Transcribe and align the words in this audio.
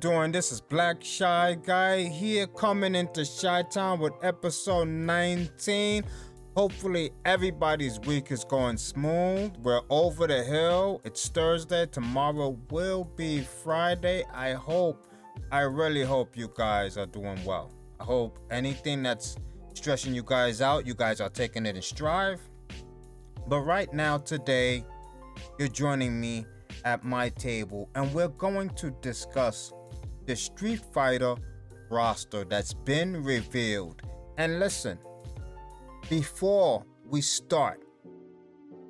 doing? 0.00 0.32
This 0.32 0.50
is 0.50 0.62
Black 0.62 1.04
Shy 1.04 1.58
Guy 1.62 2.04
here 2.04 2.46
coming 2.46 2.94
into 2.94 3.22
Shy 3.22 3.62
Town 3.64 4.00
with 4.00 4.14
episode 4.22 4.88
19. 4.88 6.04
Hopefully 6.56 7.10
everybody's 7.26 8.00
week 8.00 8.32
is 8.32 8.42
going 8.42 8.78
smooth. 8.78 9.52
We're 9.58 9.82
over 9.90 10.26
the 10.26 10.42
hill. 10.42 11.02
It's 11.04 11.28
Thursday. 11.28 11.84
Tomorrow 11.84 12.56
will 12.70 13.04
be 13.04 13.42
Friday. 13.42 14.24
I 14.32 14.54
hope, 14.54 15.06
I 15.52 15.60
really 15.60 16.02
hope 16.02 16.34
you 16.34 16.50
guys 16.56 16.96
are 16.96 17.04
doing 17.04 17.38
well. 17.44 17.70
I 18.00 18.04
hope 18.04 18.38
anything 18.50 19.02
that's 19.02 19.36
stressing 19.74 20.14
you 20.14 20.22
guys 20.22 20.62
out, 20.62 20.86
you 20.86 20.94
guys 20.94 21.20
are 21.20 21.28
taking 21.28 21.66
it 21.66 21.76
in 21.76 21.82
stride. 21.82 22.38
But 23.46 23.60
right 23.60 23.92
now, 23.92 24.16
today, 24.16 24.82
you're 25.58 25.68
joining 25.68 26.18
me 26.18 26.46
at 26.86 27.04
my 27.04 27.28
table, 27.28 27.90
and 27.94 28.14
we're 28.14 28.28
going 28.28 28.70
to 28.70 28.92
discuss 29.02 29.74
the 30.30 30.36
Street 30.36 30.80
Fighter 30.92 31.34
roster 31.90 32.44
that's 32.44 32.72
been 32.72 33.20
revealed. 33.20 34.00
And 34.38 34.60
listen, 34.60 34.96
before 36.08 36.84
we 37.04 37.20
start, 37.20 37.82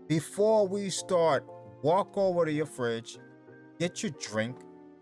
before 0.07 0.69
we 0.69 0.91
start, 0.91 1.47
walk 1.83 2.19
over 2.19 2.45
to 2.45 2.53
your 2.53 2.67
fridge, 2.67 3.17
get 3.79 4.03
your 4.03 4.13
drink, 4.21 4.55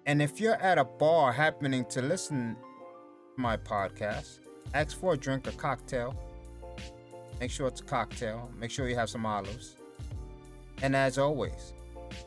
and 0.07 0.23
if 0.23 0.41
you're 0.41 0.63
at 0.63 0.79
a 0.79 0.85
bar 0.85 1.33
happening 1.33 1.85
to 1.87 2.03
listen 2.03 2.55
to 2.55 3.43
my 3.43 3.57
podcast, 3.57 4.39
ask 4.75 4.97
for 4.97 5.15
a 5.15 5.17
drink, 5.17 5.49
a 5.49 5.53
cocktail. 5.53 6.15
Make 7.41 7.51
sure 7.51 7.67
it's 7.67 7.81
a 7.81 7.85
cocktail. 7.85 8.49
Make 8.57 8.71
sure 8.71 8.89
you 8.89 8.95
have 8.95 9.11
some 9.11 9.27
olives. 9.27 9.77
And 10.83 10.95
as 10.95 11.19
always, 11.19 11.73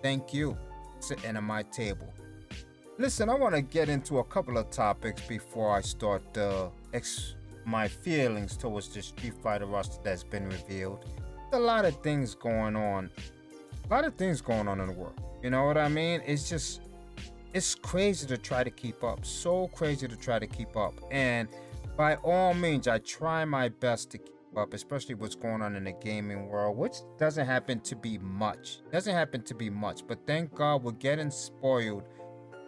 Thank 0.02 0.34
you 0.34 0.58
sitting 1.00 1.36
at 1.36 1.44
my 1.44 1.64
table. 1.64 2.14
Listen, 3.02 3.32
I 3.32 3.34
want 3.34 3.56
to 3.56 3.64
get 3.64 3.90
into 3.90 4.20
a 4.20 4.24
couple 4.24 4.60
of 4.60 4.70
topics 4.70 5.24
before 5.28 5.76
I 5.76 5.82
start 5.82 6.22
uh, 6.38 6.68
ex- 6.94 7.34
my 7.66 7.88
feelings 7.88 8.56
towards 8.56 8.90
the 8.90 9.02
Street 9.02 9.34
Fighter 9.42 9.66
roster 9.66 9.98
that's 10.04 10.24
been 10.24 10.48
revealed. 10.48 11.04
a 11.52 11.60
lot 11.60 11.84
of 11.84 11.96
things 12.04 12.36
going 12.36 12.76
on. 12.76 13.10
A 13.90 13.92
lot 13.92 14.06
of 14.06 14.14
things 14.14 14.40
going 14.40 14.68
on 14.68 14.80
in 14.80 14.86
the 14.86 14.94
world. 14.94 15.20
You 15.42 15.50
know 15.50 15.66
what 15.66 15.80
I 15.80 15.88
mean? 15.88 16.22
It's 16.28 16.48
just, 16.48 16.82
it's 17.56 17.74
crazy 17.74 18.28
to 18.28 18.38
try 18.38 18.64
to 18.64 18.70
keep 18.70 19.04
up. 19.04 19.26
So 19.26 19.70
crazy 19.70 20.08
to 20.08 20.16
try 20.16 20.38
to 20.38 20.46
keep 20.46 20.78
up. 20.78 20.94
And 21.10 21.48
by 21.98 22.18
all 22.18 22.54
means, 22.54 22.88
I 22.88 23.00
try 23.00 23.46
my 23.46 23.70
best 23.70 24.12
to 24.12 24.20
keep 24.20 24.36
up, 24.56 24.76
especially 24.76 25.16
what's 25.16 25.34
going 25.34 25.64
on 25.64 25.76
in 25.76 25.86
the 25.86 25.94
gaming 25.94 26.50
world, 26.50 26.78
which 26.78 26.98
doesn't 27.18 27.48
happen 27.48 27.80
to 27.80 27.96
be 27.96 28.20
much. 28.20 28.78
Doesn't 28.92 29.16
happen 29.16 29.42
to 29.42 29.56
be 29.56 29.72
much, 29.72 30.06
but 30.06 30.20
thank 30.28 30.54
God 30.54 30.84
we're 30.84 30.92
getting 30.92 31.32
spoiled. 31.32 32.04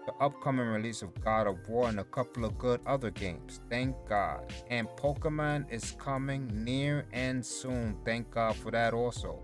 The 0.06 0.14
upcoming 0.20 0.68
release 0.68 1.02
of 1.02 1.14
God 1.24 1.48
of 1.48 1.68
War 1.70 1.88
and 1.88 2.00
a 2.00 2.04
couple 2.04 2.44
of 2.46 2.58
good 2.58 2.82
other 2.86 3.10
games. 3.10 3.62
Thank 3.70 3.96
God. 4.08 4.52
And 4.70 4.88
Pokemon 4.90 5.72
is 5.72 5.96
coming 5.98 6.52
near 6.64 7.06
and 7.14 7.46
soon. 7.46 7.98
Thank 8.04 8.30
God 8.32 8.56
for 8.56 8.72
that 8.72 8.94
also. 8.94 9.40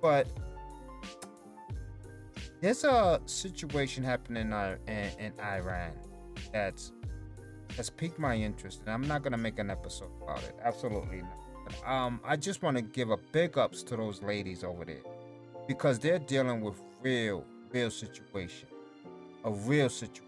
But 0.00 0.28
there's 2.60 2.84
a 2.84 3.20
situation 3.26 4.04
happening 4.04 4.52
in, 4.86 5.08
in 5.18 5.32
Iran 5.40 5.92
that's 6.52 6.92
has 7.76 7.88
piqued 7.88 8.18
my 8.18 8.34
interest, 8.34 8.80
and 8.80 8.90
I'm 8.90 9.06
not 9.06 9.22
gonna 9.22 9.38
make 9.38 9.58
an 9.58 9.70
episode 9.70 10.10
about 10.22 10.42
it. 10.42 10.56
Absolutely 10.62 11.22
not 11.22 11.40
um, 11.84 12.20
I 12.24 12.36
just 12.36 12.62
want 12.62 12.76
to 12.76 12.82
give 12.82 13.10
a 13.10 13.16
big 13.16 13.58
ups 13.58 13.82
to 13.84 13.96
those 13.96 14.22
ladies 14.22 14.64
over 14.64 14.84
there 14.84 15.02
because 15.66 15.98
they're 15.98 16.18
dealing 16.18 16.60
with 16.60 16.80
real, 17.02 17.44
real 17.70 17.90
situation, 17.90 18.68
a 19.44 19.50
real 19.50 19.88
situation. 19.88 20.26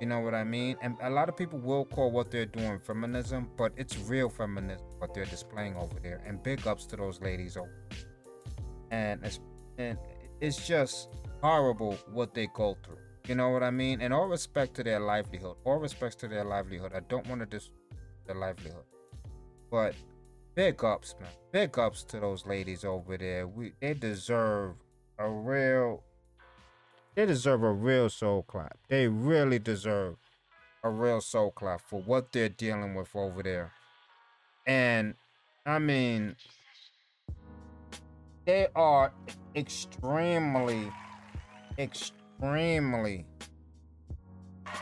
You 0.00 0.06
know 0.06 0.20
what 0.20 0.34
I 0.34 0.44
mean? 0.44 0.76
And 0.80 0.96
a 1.02 1.10
lot 1.10 1.28
of 1.28 1.36
people 1.36 1.58
will 1.58 1.84
call 1.84 2.12
what 2.12 2.30
they're 2.30 2.46
doing 2.46 2.78
feminism, 2.78 3.50
but 3.56 3.72
it's 3.76 3.98
real 3.98 4.28
feminism 4.28 4.86
what 4.98 5.12
they're 5.12 5.24
displaying 5.24 5.76
over 5.76 5.98
there. 6.00 6.22
And 6.24 6.40
big 6.42 6.66
ups 6.66 6.86
to 6.86 6.96
those 6.96 7.20
ladies 7.20 7.56
over. 7.56 7.72
And 8.90 9.24
it's 9.24 9.40
and 9.76 9.98
it's 10.40 10.66
just 10.66 11.08
horrible 11.42 11.98
what 12.12 12.34
they 12.34 12.48
go 12.54 12.76
through. 12.84 12.98
You 13.26 13.34
know 13.34 13.50
what 13.50 13.62
I 13.62 13.70
mean? 13.70 14.00
And 14.00 14.14
all 14.14 14.26
respect 14.26 14.74
to 14.74 14.84
their 14.84 15.00
livelihood. 15.00 15.56
All 15.64 15.78
respect 15.78 16.18
to 16.20 16.28
their 16.28 16.44
livelihood. 16.44 16.92
I 16.94 17.00
don't 17.00 17.26
want 17.28 17.40
to 17.40 17.46
dis 17.46 17.70
their 18.26 18.36
livelihood. 18.36 18.84
But 19.70 19.94
big 20.54 20.82
ups, 20.84 21.14
man. 21.20 21.30
Big 21.52 21.76
ups 21.78 22.04
to 22.04 22.20
those 22.20 22.46
ladies 22.46 22.84
over 22.84 23.18
there. 23.18 23.48
We 23.48 23.72
they 23.80 23.94
deserve 23.94 24.76
a 25.18 25.28
real 25.28 26.04
they 27.18 27.26
deserve 27.26 27.64
a 27.64 27.72
real 27.72 28.08
soul 28.08 28.44
clap. 28.44 28.78
They 28.86 29.08
really 29.08 29.58
deserve 29.58 30.18
a 30.84 30.88
real 30.88 31.20
soul 31.20 31.50
clap 31.50 31.80
for 31.80 32.00
what 32.00 32.30
they're 32.30 32.48
dealing 32.48 32.94
with 32.94 33.08
over 33.16 33.42
there. 33.42 33.72
And 34.68 35.14
I 35.66 35.80
mean 35.80 36.36
they 38.44 38.68
are 38.76 39.12
extremely 39.56 40.92
extremely 41.76 43.26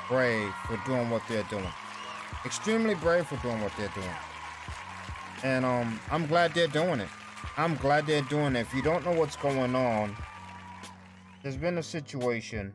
brave 0.06 0.52
for 0.66 0.78
doing 0.84 1.08
what 1.08 1.22
they're 1.30 1.42
doing. 1.44 1.72
Extremely 2.44 2.96
brave 2.96 3.26
for 3.26 3.36
doing 3.36 3.62
what 3.62 3.72
they're 3.78 3.88
doing 3.94 4.14
and 5.42 5.64
um, 5.64 5.98
I'm 6.10 6.26
glad 6.26 6.52
they're 6.52 6.68
doing 6.68 7.00
it. 7.00 7.08
I'm 7.56 7.76
glad 7.76 8.06
they're 8.06 8.20
doing 8.20 8.56
it. 8.56 8.60
If 8.60 8.74
you 8.74 8.82
don't 8.82 9.06
know 9.06 9.12
what's 9.12 9.36
going 9.36 9.74
on, 9.74 10.14
there's 11.46 11.56
been 11.56 11.78
a 11.78 11.82
situation 11.82 12.72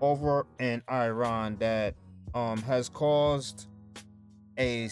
over 0.00 0.46
in 0.60 0.80
Iran 0.88 1.56
that 1.56 1.96
um 2.32 2.62
has 2.62 2.88
caused 2.88 3.66
a 4.56 4.88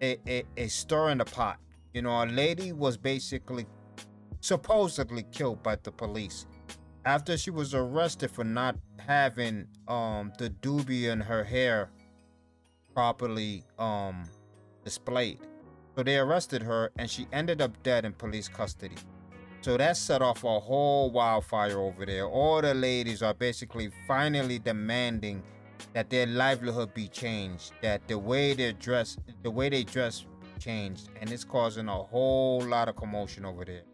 a, 0.00 0.16
a, 0.26 0.42
a 0.56 0.68
stir 0.68 1.10
in 1.10 1.18
the 1.18 1.26
pot. 1.26 1.58
You 1.92 2.00
know, 2.00 2.22
a 2.22 2.24
lady 2.24 2.72
was 2.72 2.96
basically 2.96 3.66
supposedly 4.40 5.24
killed 5.30 5.62
by 5.62 5.76
the 5.82 5.92
police 5.92 6.46
after 7.04 7.36
she 7.36 7.50
was 7.50 7.74
arrested 7.74 8.30
for 8.30 8.44
not 8.44 8.76
having 8.98 9.66
um 9.86 10.32
the 10.38 10.48
doobie 10.48 11.12
in 11.12 11.20
her 11.20 11.44
hair 11.44 11.90
properly 12.94 13.62
um 13.78 14.24
displayed. 14.86 15.40
So 15.94 16.02
they 16.02 16.16
arrested 16.16 16.62
her 16.62 16.92
and 16.96 17.10
she 17.10 17.26
ended 17.30 17.60
up 17.60 17.82
dead 17.82 18.06
in 18.06 18.14
police 18.14 18.48
custody. 18.48 18.96
So 19.62 19.76
that 19.76 19.96
set 19.96 20.22
off 20.22 20.42
a 20.42 20.58
whole 20.58 21.12
wildfire 21.12 21.78
over 21.78 22.04
there. 22.04 22.26
All 22.26 22.60
the 22.60 22.74
ladies 22.74 23.22
are 23.22 23.32
basically 23.32 23.92
finally 24.08 24.58
demanding 24.58 25.40
that 25.92 26.10
their 26.10 26.26
livelihood 26.26 26.92
be 26.94 27.06
changed, 27.06 27.72
that 27.80 28.06
the 28.08 28.18
way 28.18 28.54
they 28.54 28.72
dress, 28.72 29.16
the 29.44 29.50
way 29.52 29.68
they 29.68 29.84
dress 29.84 30.26
changed, 30.58 31.10
and 31.20 31.30
it's 31.30 31.44
causing 31.44 31.88
a 31.88 31.94
whole 31.94 32.60
lot 32.62 32.88
of 32.88 32.96
commotion 32.96 33.44
over 33.44 33.64
there. 33.64 33.84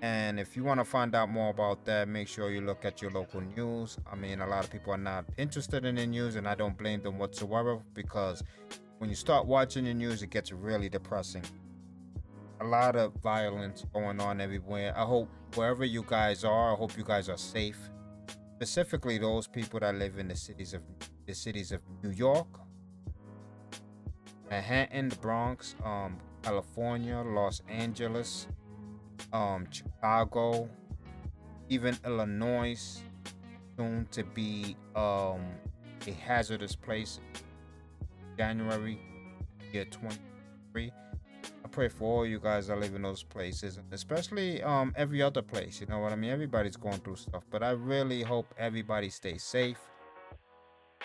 And 0.00 0.40
if 0.40 0.56
you 0.56 0.64
want 0.64 0.80
to 0.80 0.84
find 0.84 1.14
out 1.14 1.30
more 1.30 1.50
about 1.50 1.84
that, 1.84 2.08
make 2.08 2.26
sure 2.26 2.50
you 2.50 2.60
look 2.60 2.84
at 2.84 3.00
your 3.00 3.12
local 3.12 3.40
news. 3.40 3.98
I 4.10 4.16
mean, 4.16 4.40
a 4.40 4.46
lot 4.48 4.64
of 4.64 4.70
people 4.70 4.92
are 4.94 4.98
not 4.98 5.26
interested 5.36 5.84
in 5.84 5.94
the 5.94 6.06
news, 6.06 6.34
and 6.34 6.48
I 6.48 6.56
don't 6.56 6.76
blame 6.76 7.02
them 7.02 7.20
whatsoever 7.20 7.78
because 7.94 8.42
when 8.98 9.08
you 9.08 9.16
start 9.16 9.46
watching 9.46 9.84
the 9.84 9.94
news, 9.94 10.24
it 10.24 10.30
gets 10.30 10.50
really 10.50 10.88
depressing. 10.88 11.44
A 12.62 12.64
lot 12.64 12.94
of 12.94 13.12
violence 13.14 13.84
going 13.92 14.20
on 14.20 14.40
everywhere. 14.40 14.96
I 14.96 15.02
hope 15.02 15.28
wherever 15.56 15.84
you 15.84 16.04
guys 16.06 16.44
are, 16.44 16.72
I 16.72 16.76
hope 16.76 16.96
you 16.96 17.02
guys 17.02 17.28
are 17.28 17.36
safe. 17.36 17.90
Specifically, 18.54 19.18
those 19.18 19.48
people 19.48 19.80
that 19.80 19.96
live 19.96 20.16
in 20.16 20.28
the 20.28 20.36
cities 20.36 20.72
of 20.72 20.82
the 21.26 21.34
cities 21.34 21.72
of 21.72 21.80
New 22.04 22.12
York, 22.12 22.46
Manhattan, 24.48 25.08
the 25.08 25.16
Bronx, 25.16 25.74
um, 25.84 26.18
California, 26.44 27.20
Los 27.26 27.62
Angeles, 27.68 28.46
um, 29.32 29.66
Chicago, 29.68 30.68
even 31.68 31.98
Illinois, 32.04 33.02
soon 33.76 34.06
to 34.12 34.22
be 34.22 34.76
um, 34.94 35.40
a 36.06 36.12
hazardous 36.12 36.76
place 36.76 37.18
January 38.36 39.00
year 39.72 39.84
23. 39.84 40.92
Pray 41.72 41.88
for 41.88 42.04
all 42.18 42.26
you 42.26 42.38
guys 42.38 42.66
that 42.66 42.78
live 42.78 42.94
in 42.94 43.00
those 43.00 43.22
places, 43.22 43.78
especially 43.90 44.62
um 44.62 44.92
every 44.94 45.22
other 45.22 45.40
place. 45.40 45.80
You 45.80 45.86
know 45.86 46.00
what 46.00 46.12
I 46.12 46.16
mean? 46.16 46.30
Everybody's 46.30 46.76
going 46.76 46.98
through 46.98 47.16
stuff, 47.16 47.44
but 47.50 47.62
I 47.62 47.70
really 47.70 48.22
hope 48.22 48.46
everybody 48.58 49.08
stays 49.08 49.42
safe. 49.42 49.78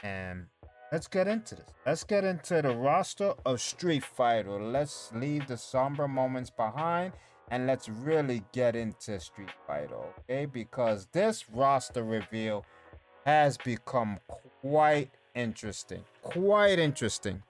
And 0.04 0.48
let's 0.92 1.08
get 1.08 1.28
into 1.30 1.56
this. 1.56 1.69
Let's 1.86 2.04
get 2.04 2.25
into 2.25 2.62
the 2.62 2.75
roster 2.75 3.34
of 3.46 3.62
Street 3.62 4.04
Fighter. 4.04 4.62
Let's 4.62 5.10
leave 5.16 5.48
the 5.48 5.56
somber 5.56 6.06
moments 6.06 6.50
behind 6.50 7.13
and 7.50 7.66
let's 7.66 7.88
really 7.88 8.44
get 8.52 8.75
into 8.75 9.20
Street 9.22 9.54
Fighter, 9.66 9.96
okay? 10.30 10.46
Because 10.46 11.08
this 11.13 11.50
roster 11.50 12.04
reveal 12.04 12.66
has 13.25 13.58
become 13.58 14.20
quite 14.62 15.12
interesting. 15.34 16.04
Quite 16.24 16.78
interesting. 16.78 17.42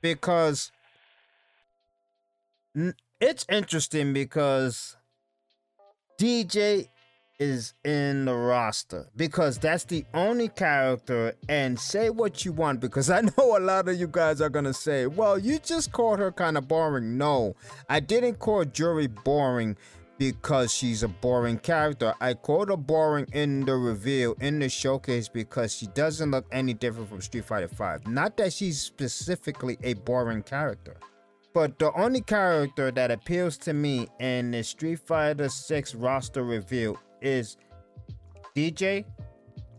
Because 0.00 0.72
it's 3.20 3.46
interesting 3.50 4.12
because 4.12 4.96
DJ 6.20 6.88
is 7.38 7.74
in 7.84 8.24
the 8.24 8.34
roster 8.34 9.06
because 9.16 9.58
that's 9.58 9.84
the 9.84 10.04
only 10.14 10.48
character. 10.48 11.34
And 11.48 11.78
say 11.78 12.10
what 12.10 12.44
you 12.44 12.52
want 12.52 12.80
because 12.80 13.10
I 13.10 13.20
know 13.38 13.56
a 13.56 13.60
lot 13.60 13.88
of 13.88 13.98
you 13.98 14.08
guys 14.08 14.40
are 14.40 14.48
gonna 14.48 14.74
say, 14.74 15.06
well, 15.06 15.38
you 15.38 15.58
just 15.58 15.92
called 15.92 16.18
her 16.18 16.32
kind 16.32 16.56
of 16.56 16.68
boring. 16.68 17.18
No, 17.18 17.54
I 17.88 18.00
didn't 18.00 18.38
call 18.38 18.64
Juri 18.64 19.06
boring 19.06 19.76
because 20.18 20.72
she's 20.72 21.02
a 21.02 21.08
boring 21.08 21.58
character. 21.58 22.14
I 22.20 22.34
called 22.34 22.70
her 22.70 22.76
boring 22.76 23.26
in 23.32 23.66
the 23.66 23.76
reveal, 23.76 24.34
in 24.40 24.58
the 24.58 24.68
showcase, 24.68 25.28
because 25.28 25.74
she 25.74 25.86
doesn't 25.88 26.30
look 26.30 26.46
any 26.50 26.72
different 26.72 27.10
from 27.10 27.20
Street 27.20 27.44
Fighter 27.44 27.68
V. 27.68 28.10
Not 28.10 28.38
that 28.38 28.54
she's 28.54 28.80
specifically 28.80 29.76
a 29.82 29.92
boring 29.94 30.42
character. 30.42 30.96
But 31.56 31.78
the 31.78 31.90
only 31.98 32.20
character 32.20 32.90
that 32.90 33.10
appeals 33.10 33.56
to 33.60 33.72
me 33.72 34.08
in 34.20 34.50
the 34.50 34.62
Street 34.62 35.00
Fighter 35.00 35.48
6 35.48 35.94
roster 35.94 36.44
reveal 36.44 36.98
is 37.22 37.56
DJ 38.54 39.06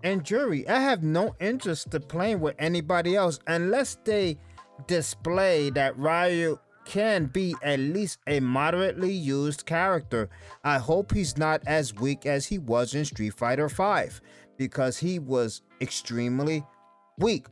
and 0.04 0.24
Juri. 0.24 0.68
I 0.68 0.80
have 0.80 1.04
no 1.04 1.36
interest 1.40 1.92
to 1.92 2.00
playing 2.00 2.40
with 2.40 2.56
anybody 2.58 3.16
else 3.16 3.38
unless 3.46 3.96
they 4.04 4.40
display 4.88 5.70
that 5.70 5.96
Ryu 6.00 6.58
can 6.84 7.26
be 7.26 7.56
at 7.62 7.78
least 7.80 8.22
a 8.26 8.40
moderately 8.40 9.14
used 9.14 9.68
character. 9.68 10.32
I 10.64 10.80
hope 10.80 11.14
he's 11.14 11.38
not 11.38 11.62
as 11.68 11.94
weak 11.94 12.26
as 12.26 12.48
he 12.48 12.58
was 12.58 12.96
in 12.96 13.06
Street 13.06 13.36
Fighter 13.36 13.70
5 13.70 14.20
because 14.58 14.98
he 14.98 15.20
was 15.20 15.62
extremely 15.80 16.66
weak. 17.20 17.46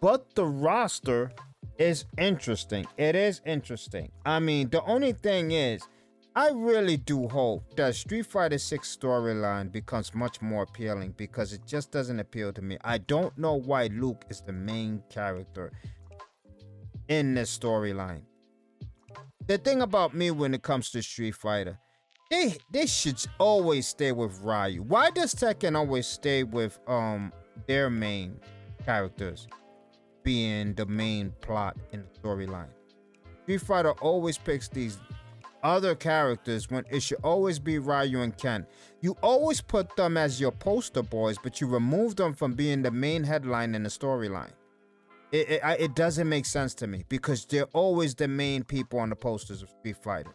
But 0.00 0.34
the 0.34 0.46
roster 0.46 1.30
is 1.78 2.04
interesting. 2.18 2.86
It 2.96 3.14
is 3.14 3.40
interesting. 3.44 4.10
I 4.24 4.40
mean, 4.40 4.70
the 4.70 4.82
only 4.84 5.12
thing 5.12 5.52
is, 5.52 5.82
I 6.34 6.50
really 6.50 6.98
do 6.98 7.28
hope 7.28 7.76
that 7.76 7.94
Street 7.94 8.26
Fighter 8.26 8.58
6 8.58 8.96
storyline 8.96 9.72
becomes 9.72 10.14
much 10.14 10.42
more 10.42 10.64
appealing 10.64 11.14
because 11.16 11.52
it 11.52 11.62
just 11.66 11.90
doesn't 11.90 12.20
appeal 12.20 12.52
to 12.52 12.62
me. 12.62 12.76
I 12.84 12.98
don't 12.98 13.36
know 13.38 13.54
why 13.54 13.86
Luke 13.86 14.24
is 14.28 14.42
the 14.42 14.52
main 14.52 15.02
character 15.08 15.72
in 17.08 17.34
this 17.34 17.56
storyline 17.56 18.22
the 19.46 19.58
thing 19.58 19.82
about 19.82 20.14
me 20.14 20.30
when 20.30 20.54
it 20.54 20.62
comes 20.62 20.90
to 20.90 21.02
Street 21.02 21.34
Fighter, 21.34 21.78
they 22.30 22.56
they 22.70 22.86
should 22.86 23.24
always 23.38 23.86
stay 23.86 24.12
with 24.12 24.40
Ryu. 24.40 24.82
Why 24.82 25.10
does 25.10 25.34
Tekken 25.34 25.76
always 25.76 26.06
stay 26.06 26.42
with 26.42 26.78
um 26.88 27.32
their 27.66 27.88
main 27.88 28.40
characters 28.84 29.46
being 30.26 30.74
the 30.74 30.84
main 30.84 31.32
plot 31.40 31.76
in 31.92 32.02
the 32.02 32.20
storyline? 32.20 32.68
Street 33.44 33.60
Fighter 33.60 33.92
always 33.92 34.36
picks 34.36 34.68
these 34.68 34.98
other 35.62 35.94
characters 35.94 36.68
when 36.68 36.84
it 36.90 37.00
should 37.00 37.20
always 37.22 37.60
be 37.60 37.78
Ryu 37.78 38.20
and 38.20 38.36
Ken. 38.36 38.66
You 39.00 39.16
always 39.22 39.60
put 39.60 39.94
them 39.96 40.16
as 40.16 40.40
your 40.40 40.50
poster 40.50 41.02
boys, 41.02 41.38
but 41.42 41.60
you 41.60 41.68
remove 41.68 42.16
them 42.16 42.34
from 42.34 42.54
being 42.54 42.82
the 42.82 42.90
main 42.90 43.22
headline 43.22 43.76
in 43.76 43.84
the 43.84 43.88
storyline. 43.88 44.50
It, 45.30 45.48
it, 45.48 45.60
it 45.80 45.94
doesn't 45.94 46.28
make 46.28 46.44
sense 46.44 46.74
to 46.74 46.88
me 46.88 47.04
because 47.08 47.44
they're 47.44 47.68
always 47.72 48.14
the 48.16 48.28
main 48.28 48.64
people 48.64 48.98
on 48.98 49.10
the 49.10 49.16
posters 49.16 49.62
of 49.62 49.70
Street 49.70 49.96
Fighter. 50.02 50.34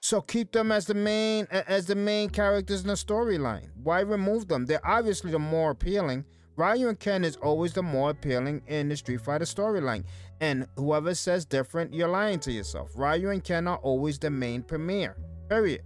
So 0.00 0.20
keep 0.20 0.50
them 0.50 0.72
as 0.72 0.86
the 0.86 0.94
main 0.94 1.46
as 1.50 1.86
the 1.86 1.94
main 1.94 2.28
characters 2.28 2.82
in 2.82 2.88
the 2.88 2.94
storyline. 2.94 3.68
Why 3.82 4.00
remove 4.00 4.48
them? 4.48 4.66
They're 4.66 4.84
obviously 4.84 5.30
the 5.30 5.38
more 5.38 5.70
appealing. 5.70 6.24
Ryu 6.56 6.88
and 6.88 6.98
Ken 6.98 7.24
is 7.24 7.36
always 7.36 7.72
the 7.72 7.82
more 7.82 8.10
appealing 8.10 8.62
in 8.66 8.88
the 8.88 8.96
Street 8.96 9.20
Fighter 9.20 9.44
storyline. 9.44 10.04
And 10.40 10.66
whoever 10.76 11.14
says 11.14 11.44
different, 11.44 11.94
you're 11.94 12.08
lying 12.08 12.40
to 12.40 12.52
yourself. 12.52 12.90
Ryu 12.94 13.30
and 13.30 13.42
Ken 13.42 13.66
are 13.66 13.78
always 13.78 14.18
the 14.18 14.30
main 14.30 14.62
premiere. 14.62 15.16
Period. 15.48 15.82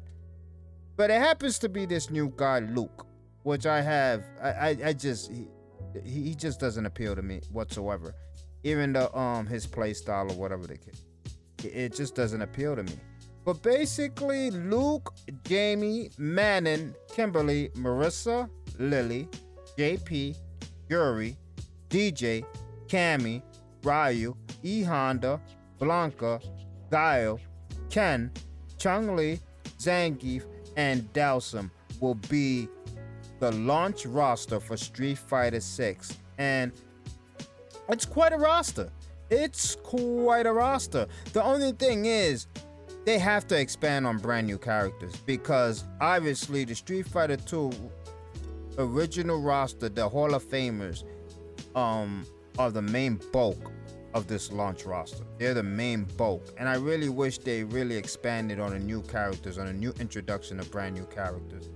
But 0.97 1.11
it 1.11 1.21
happens 1.21 1.59
to 1.61 1.69
be 1.69 1.87
this 1.87 2.11
new 2.11 2.33
guy, 2.37 2.61
Luke, 2.61 3.07
which 3.43 3.67
I 3.67 3.81
have. 3.83 4.25
I, 4.43 4.49
I, 4.49 4.77
I 4.87 4.93
just 4.93 5.31
he, 5.31 5.49
he 6.05 6.35
just 6.35 6.59
doesn't 6.59 6.87
appeal 6.87 7.15
to 7.15 7.23
me 7.23 7.41
whatsoever. 7.53 8.15
Even 8.65 8.93
the 8.93 9.15
um 9.17 9.47
his 9.47 9.67
play 9.67 9.93
style 9.93 10.31
or 10.31 10.35
whatever 10.35 10.67
can. 10.67 10.95
It, 11.63 11.67
it 11.67 11.95
just 11.95 12.15
doesn't 12.15 12.41
appeal 12.41 12.77
to 12.77 12.83
me. 12.83 12.95
But 13.45 13.63
basically, 13.63 14.51
Luke, 14.51 15.15
Jamie, 15.45 16.11
Manon, 16.19 16.97
Kimberly, 17.15 17.69
Marisa, 17.77 18.51
Lily, 18.79 19.29
JP, 19.79 20.35
Juri, 20.89 21.37
DJ, 21.89 22.45
Cammy, 22.87 23.43
Ryu, 23.83 24.37
E 24.63 24.83
Honda, 24.83 25.41
Blanka, 25.81 26.43
Guile, 26.91 27.41
Ken, 27.91 28.31
Chun 28.79 29.17
Li, 29.17 29.41
Zangief, 29.79 30.45
and 30.77 31.13
Dhalsim 31.13 31.71
will 32.01 32.15
be 32.15 32.69
the 33.41 33.53
launch 33.53 34.07
roster 34.07 34.61
for 34.61 34.77
Street 34.77 35.19
Fighter 35.19 35.61
6. 35.61 36.17
And 36.39 36.73
it's 37.89 38.05
quite 38.05 38.33
a 38.33 38.39
roster. 38.39 38.91
It's 39.31 39.77
quite 39.77 40.47
a 40.47 40.53
roster. 40.53 41.07
The 41.33 41.43
only 41.43 41.73
thing 41.73 42.07
is, 42.07 42.47
they 43.05 43.19
have 43.19 43.47
to 43.49 43.59
expand 43.59 44.07
on 44.07 44.19
brand 44.19 44.49
new 44.49 44.59
characters 44.59 45.17
because 45.17 45.85
obviously 46.01 46.65
the 46.65 46.75
Street 46.75 47.07
Fighter 47.07 47.37
2 47.37 47.71
original 48.79 49.41
roster, 49.41 49.89
the 49.89 50.09
Hall 50.09 50.35
of 50.35 50.45
Famers, 50.45 51.05
um, 51.75 52.27
are 52.59 52.71
the 52.71 52.83
main 52.83 53.21
bulk 53.33 53.73
of 54.15 54.27
this 54.27 54.51
launch 54.51 54.85
roster. 54.85 55.25
They're 55.39 55.55
the 55.55 55.63
main 55.63 56.05
bulk. 56.17 56.55
And 56.59 56.69
I 56.69 56.77
really 56.77 57.09
wish 57.09 57.39
they 57.39 57.65
really 57.65 57.97
expanded 57.97 58.61
on 58.61 58.71
the 58.71 58.79
new 58.79 59.03
characters, 59.03 59.59
on 59.59 59.67
a 59.67 59.73
new 59.73 59.93
introduction 60.01 60.59
of 60.59 60.71
brand 60.71 60.95
new 60.95 61.07
characters 61.07 61.69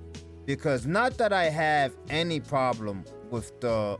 because 0.51 0.85
not 0.85 1.17
that 1.17 1.33
I 1.33 1.45
have 1.45 1.93
any 2.09 2.41
problem 2.41 3.05
with 3.31 3.61
the 3.61 3.99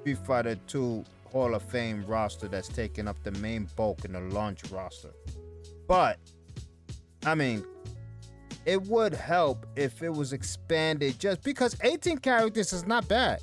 Street 0.00 0.18
Fighter 0.26 0.56
2 0.66 1.02
Hall 1.32 1.54
of 1.54 1.62
Fame 1.62 2.04
roster 2.06 2.48
that's 2.48 2.68
taking 2.68 3.08
up 3.08 3.16
the 3.22 3.30
main 3.32 3.66
bulk 3.76 4.04
in 4.04 4.12
the 4.12 4.20
launch 4.20 4.60
roster. 4.70 5.14
But 5.88 6.18
I 7.24 7.34
mean, 7.34 7.64
it 8.66 8.82
would 8.82 9.14
help 9.14 9.64
if 9.76 10.02
it 10.02 10.12
was 10.12 10.32
expanded 10.32 11.18
just 11.18 11.42
because 11.42 11.76
18 11.82 12.18
characters 12.18 12.72
is 12.72 12.86
not 12.86 13.06
bad. 13.08 13.40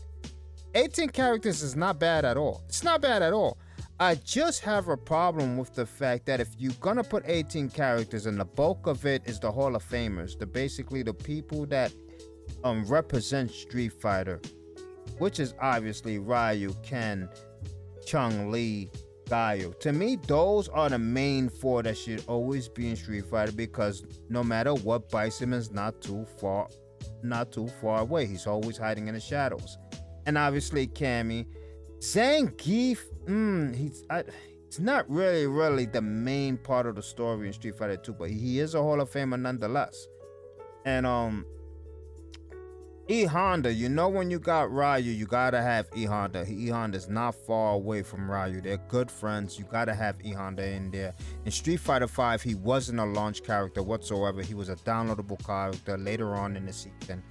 18 0.75 1.09
characters 1.09 1.63
is 1.63 1.75
not 1.75 1.97
bad 1.97 2.25
at 2.25 2.35
all. 2.35 2.61
It's 2.67 2.83
not 2.83 3.01
bad 3.01 3.21
at 3.21 3.31
all. 3.31 3.57
I 3.99 4.15
just 4.15 4.61
have 4.63 4.89
a 4.89 4.97
problem 4.97 5.57
with 5.57 5.73
the 5.75 5.85
fact 5.85 6.25
that 6.25 6.41
if 6.41 6.49
you're 6.57 6.73
gonna 6.81 7.03
put 7.03 7.23
18 7.25 7.69
characters 7.69 8.25
and 8.25 8.37
the 8.37 8.45
bulk 8.45 8.85
of 8.85 9.05
it 9.05 9.21
is 9.25 9.39
the 9.39 9.51
Hall 9.51 9.75
of 9.75 9.83
Famers, 9.87 10.37
the 10.37 10.45
basically 10.45 11.03
the 11.03 11.13
people 11.13 11.65
that 11.67 11.93
um 12.65 12.85
represent 12.85 13.49
Street 13.49 13.93
Fighter, 13.93 14.41
which 15.19 15.39
is 15.39 15.53
obviously 15.61 16.19
Ryu, 16.19 16.73
Ken, 16.83 17.29
Chun 18.05 18.51
Li, 18.51 18.89
Guile. 19.29 19.73
To 19.73 19.91
me, 19.91 20.17
those 20.27 20.67
are 20.69 20.89
the 20.89 20.99
main 20.99 21.49
four 21.49 21.83
that 21.83 21.97
should 21.97 22.23
always 22.27 22.67
be 22.67 22.89
in 22.89 22.95
Street 22.95 23.25
Fighter 23.25 23.51
because 23.51 24.03
no 24.29 24.43
matter 24.43 24.73
what, 24.73 25.09
Bison 25.09 25.53
is 25.53 25.71
not 25.71 26.01
too 26.01 26.25
far, 26.39 26.67
not 27.21 27.51
too 27.51 27.67
far 27.81 28.01
away. 28.01 28.25
He's 28.25 28.47
always 28.47 28.77
hiding 28.77 29.07
in 29.07 29.13
the 29.13 29.19
shadows. 29.19 29.77
And 30.25 30.37
obviously, 30.37 30.87
Cammy, 30.87 31.47
Zangief, 31.99 32.99
mm, 33.25 33.75
he's 33.75 34.03
I, 34.09 34.23
it's 34.73 34.79
not 34.79 35.07
really, 35.09 35.45
really 35.45 35.85
the 35.85 36.01
main 36.01 36.57
part 36.57 36.87
of 36.87 36.95
the 36.95 37.03
story 37.03 37.45
in 37.45 37.53
Street 37.53 37.75
Fighter 37.75 37.95
2, 37.95 38.13
but 38.13 38.29
he 38.29 38.59
is 38.59 38.73
a 38.73 38.81
Hall 38.81 38.99
of 39.01 39.11
Famer 39.11 39.39
nonetheless. 39.39 40.07
And 40.83 41.05
um, 41.05 41.45
E 43.09 43.25
Honda, 43.25 43.73
you 43.73 43.89
know 43.89 44.07
when 44.07 44.31
you 44.31 44.39
got 44.39 44.71
Ryu, 44.71 45.11
you 45.11 45.25
gotta 45.25 45.61
have 45.61 45.87
E 45.93 46.05
Honda. 46.05 46.45
E 46.49 46.69
Honda's 46.69 47.09
not 47.09 47.35
far 47.35 47.73
away 47.73 48.01
from 48.01 48.31
Ryu. 48.31 48.61
They're 48.61 48.77
good 48.87 49.11
friends. 49.11 49.59
You 49.59 49.65
gotta 49.65 49.93
have 49.93 50.15
E 50.23 50.31
Honda 50.31 50.65
in 50.65 50.89
there. 50.89 51.13
In 51.43 51.51
Street 51.51 51.81
Fighter 51.81 52.07
V, 52.07 52.37
he 52.47 52.55
wasn't 52.55 53.01
a 53.01 53.05
launch 53.05 53.43
character 53.43 53.83
whatsoever. 53.83 54.41
He 54.41 54.53
was 54.53 54.69
a 54.69 54.77
downloadable 54.77 55.43
character 55.45 55.97
later 55.97 56.33
on 56.33 56.55
in 56.55 56.65
the 56.65 56.71
season. 56.71 57.21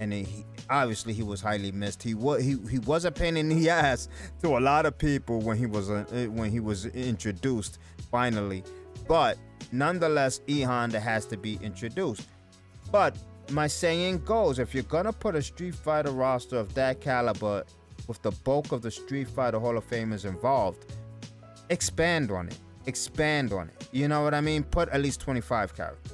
And 0.00 0.12
he, 0.12 0.44
obviously 0.68 1.12
he 1.12 1.22
was 1.22 1.40
highly 1.40 1.70
missed. 1.70 2.02
He 2.02 2.14
was 2.14 2.42
he, 2.42 2.56
he 2.68 2.80
was 2.80 3.04
a 3.04 3.12
pain 3.12 3.36
in 3.36 3.50
the 3.50 3.70
ass 3.70 4.08
to 4.42 4.58
a 4.58 4.60
lot 4.60 4.84
of 4.84 4.98
people 4.98 5.38
when 5.40 5.56
he 5.56 5.66
was 5.66 5.90
uh, 5.90 6.04
when 6.32 6.50
he 6.50 6.58
was 6.58 6.86
introduced 6.86 7.78
finally. 8.10 8.64
But 9.06 9.38
nonetheless, 9.70 10.40
E 10.48 10.62
Honda 10.62 10.98
has 10.98 11.24
to 11.26 11.36
be 11.36 11.56
introduced. 11.62 12.26
But 12.90 13.16
my 13.50 13.66
saying 13.66 14.24
goes 14.24 14.58
if 14.58 14.74
you're 14.74 14.82
gonna 14.84 15.12
put 15.12 15.34
a 15.34 15.42
Street 15.42 15.74
Fighter 15.74 16.10
roster 16.10 16.56
of 16.56 16.74
that 16.74 17.00
caliber 17.00 17.64
with 18.06 18.20
the 18.22 18.30
bulk 18.30 18.72
of 18.72 18.82
the 18.82 18.90
Street 18.90 19.28
Fighter 19.28 19.58
Hall 19.58 19.76
of 19.76 19.88
Famers 19.88 20.24
involved, 20.24 20.92
expand 21.68 22.30
on 22.30 22.48
it. 22.48 22.58
Expand 22.86 23.52
on 23.52 23.68
it. 23.68 23.88
You 23.92 24.08
know 24.08 24.22
what 24.22 24.34
I 24.34 24.40
mean? 24.40 24.62
Put 24.62 24.88
at 24.88 25.00
least 25.00 25.20
25 25.20 25.76
characters. 25.76 26.12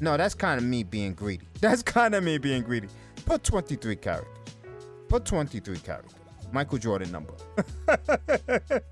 No, 0.00 0.16
that's 0.16 0.34
kind 0.34 0.58
of 0.58 0.66
me 0.66 0.82
being 0.82 1.14
greedy. 1.14 1.46
That's 1.60 1.82
kind 1.82 2.14
of 2.16 2.24
me 2.24 2.36
being 2.36 2.62
greedy. 2.62 2.88
Put 3.24 3.44
23 3.44 3.94
characters. 3.96 4.54
Put 5.08 5.24
23 5.24 5.78
characters. 5.78 6.12
Michael 6.50 6.78
Jordan 6.78 7.12
number. 7.12 7.34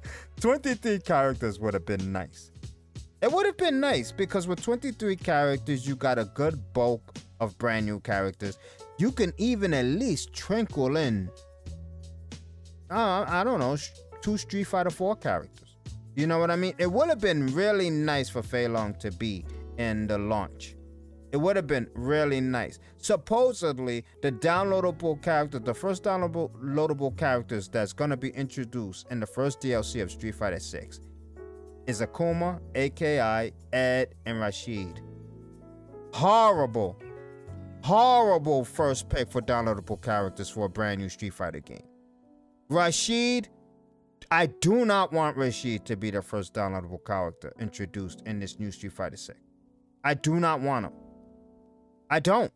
23 0.41 1.01
characters 1.01 1.59
would 1.59 1.75
have 1.75 1.85
been 1.85 2.13
nice. 2.13 2.53
It 3.21 3.33
would 3.33 3.45
have 3.45 3.57
been 3.57 3.81
nice 3.81 4.13
because 4.13 4.47
with 4.47 4.63
23 4.63 5.17
characters, 5.17 5.87
you 5.87 5.97
got 5.97 6.19
a 6.19 6.25
good 6.27 6.73
bulk 6.73 7.03
of 7.41 7.57
brand 7.59 7.87
new 7.87 8.01
characters, 8.01 8.59
you 8.99 9.11
can 9.11 9.33
even 9.39 9.75
at 9.75 9.85
least 9.85 10.33
trinkle 10.33 10.99
in, 10.99 11.31
uh, 12.91 13.25
I 13.27 13.43
don't 13.45 13.61
know, 13.61 13.77
two 14.21 14.37
Street 14.37 14.65
Fighter 14.65 14.91
4 14.91 15.17
characters. 15.17 15.77
You 16.15 16.27
know 16.27 16.39
what 16.39 16.51
I 16.51 16.57
mean? 16.57 16.75
It 16.79 16.91
would 16.91 17.09
have 17.09 17.21
been 17.21 17.47
really 17.55 17.89
nice 17.89 18.29
for 18.29 18.43
Fei 18.43 18.69
Long 18.69 18.95
to 18.95 19.11
be 19.13 19.45
in 19.79 20.07
the 20.07 20.19
launch. 20.19 20.77
It 21.33 21.37
would 21.37 21.55
have 21.57 21.69
been 21.69 21.89
really 21.95 22.41
nice. 22.41 22.81
Supposedly, 22.99 24.05
the 24.21 24.33
downloadable 24.33 25.23
character, 25.23 25.61
the 25.61 25.73
first 25.73 26.03
downloadable 26.03 27.17
characters 27.17 27.69
that's 27.69 27.93
gonna 27.93 28.17
be 28.17 28.31
introduced 28.31 29.07
in 29.11 29.21
the 29.21 29.27
first 29.27 29.61
DLC 29.61 30.03
of 30.03 30.11
Street 30.11 30.35
Fighter 30.35 30.59
6 30.59 31.01
is 31.87 32.01
Akuma, 32.01 32.61
AKI, 32.75 33.53
Ed, 33.73 34.15
and 34.27 34.41
Rashid. 34.41 35.01
Horrible, 36.13 36.99
horrible 37.83 38.65
first 38.65 39.09
pick 39.09 39.31
for 39.31 39.41
downloadable 39.41 40.01
characters 40.01 40.51
for 40.51 40.67
a 40.67 40.69
brand 40.69 41.01
new 41.01 41.09
Street 41.09 41.35
Fighter 41.35 41.61
game. 41.61 41.83
Rashid, 42.69 43.49
I 44.31 44.47
do 44.47 44.85
not 44.85 45.13
want 45.13 45.37
Rashid 45.37 45.85
to 45.87 45.97
be 45.97 46.11
the 46.11 46.23
first 46.23 46.55
downloadable 46.55 47.05
character 47.05 47.53
introduced 47.59 48.23
in 48.27 48.39
this 48.39 48.59
new 48.59 48.71
Street 48.71 48.93
Fighter 48.93 49.17
6. 49.17 49.39
I 50.05 50.15
do 50.15 50.39
not 50.41 50.61
want 50.61 50.87
him. 50.87 50.93
I 52.09 52.21
don't. 52.21 52.53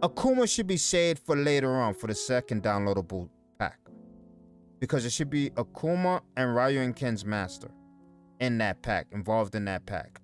Akuma 0.00 0.48
should 0.48 0.66
be 0.68 0.76
saved 0.76 1.20
for 1.26 1.36
later 1.36 1.74
on 1.74 1.94
for 1.94 2.06
the 2.06 2.14
second 2.14 2.62
downloadable 2.62 3.28
pack. 3.58 3.78
Because 4.78 5.04
it 5.04 5.10
should 5.10 5.30
be 5.30 5.50
Akuma 5.50 6.20
and 6.36 6.54
Ryu 6.54 6.80
and 6.80 6.94
Ken's 6.94 7.24
master 7.24 7.70
in 8.38 8.58
that 8.58 8.80
pack, 8.82 9.08
involved 9.10 9.56
in 9.56 9.64
that 9.64 9.84
pack. 9.86 10.20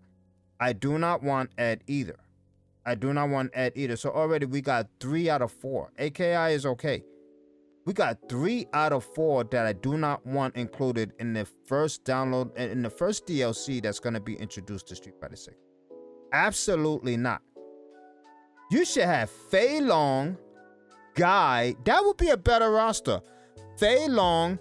I 0.61 0.73
do 0.73 0.99
not 0.99 1.23
want 1.23 1.51
Ed 1.59 1.83
either. 1.89 2.17
I 2.87 2.95
do 2.95 3.13
not 3.13 3.31
want 3.31 3.51
Ed 3.55 3.73
either. 3.77 3.97
So 3.97 4.11
already 4.11 4.47
we 4.47 4.61
got 4.61 4.89
three 5.01 5.31
out 5.31 5.43
of 5.43 5.53
four. 5.53 5.91
AKI 5.99 6.53
is 6.55 6.67
okay. 6.67 7.03
We 7.87 7.93
got 7.93 8.19
three 8.29 8.67
out 8.73 8.93
of 8.93 9.05
four 9.05 9.45
that 9.45 9.67
I 9.67 9.75
do 9.75 9.99
not 9.99 10.25
want 10.27 10.57
included 10.57 11.13
in 11.19 11.35
the 11.35 11.47
first 11.67 12.05
download 12.05 12.57
in 12.57 12.83
the 12.83 12.91
first 12.91 13.27
DLC 13.27 13.83
that's 13.83 14.01
gonna 14.01 14.21
be 14.21 14.35
introduced 14.35 14.89
to 14.89 14.97
Street 14.97 15.15
Fighter 15.21 15.37
6. 15.37 15.57
Absolutely 16.33 17.17
not. 17.17 17.43
You 18.71 18.85
should 18.85 19.05
have 19.05 19.31
Fei 19.31 19.81
Long, 19.81 20.39
Guy. 21.15 21.75
That 21.85 22.03
would 22.05 22.17
be 22.17 22.31
a 22.31 22.37
better 22.37 22.71
roster. 22.71 23.21
Fei 23.79 24.09
Long, 24.09 24.59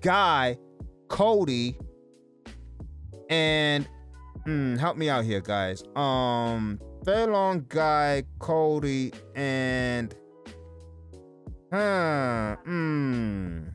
Guy, 0.00 0.58
Cody, 1.08 1.78
and 3.30 3.88
mm, 4.46 4.78
help 4.78 4.96
me 4.96 5.08
out 5.08 5.24
here, 5.24 5.40
guys. 5.40 5.84
Um, 5.94 6.80
Fei 7.04 7.26
Long, 7.26 7.66
Guy, 7.68 8.22
Cody, 8.38 9.12
and 9.34 10.14
hmm, 11.70 13.68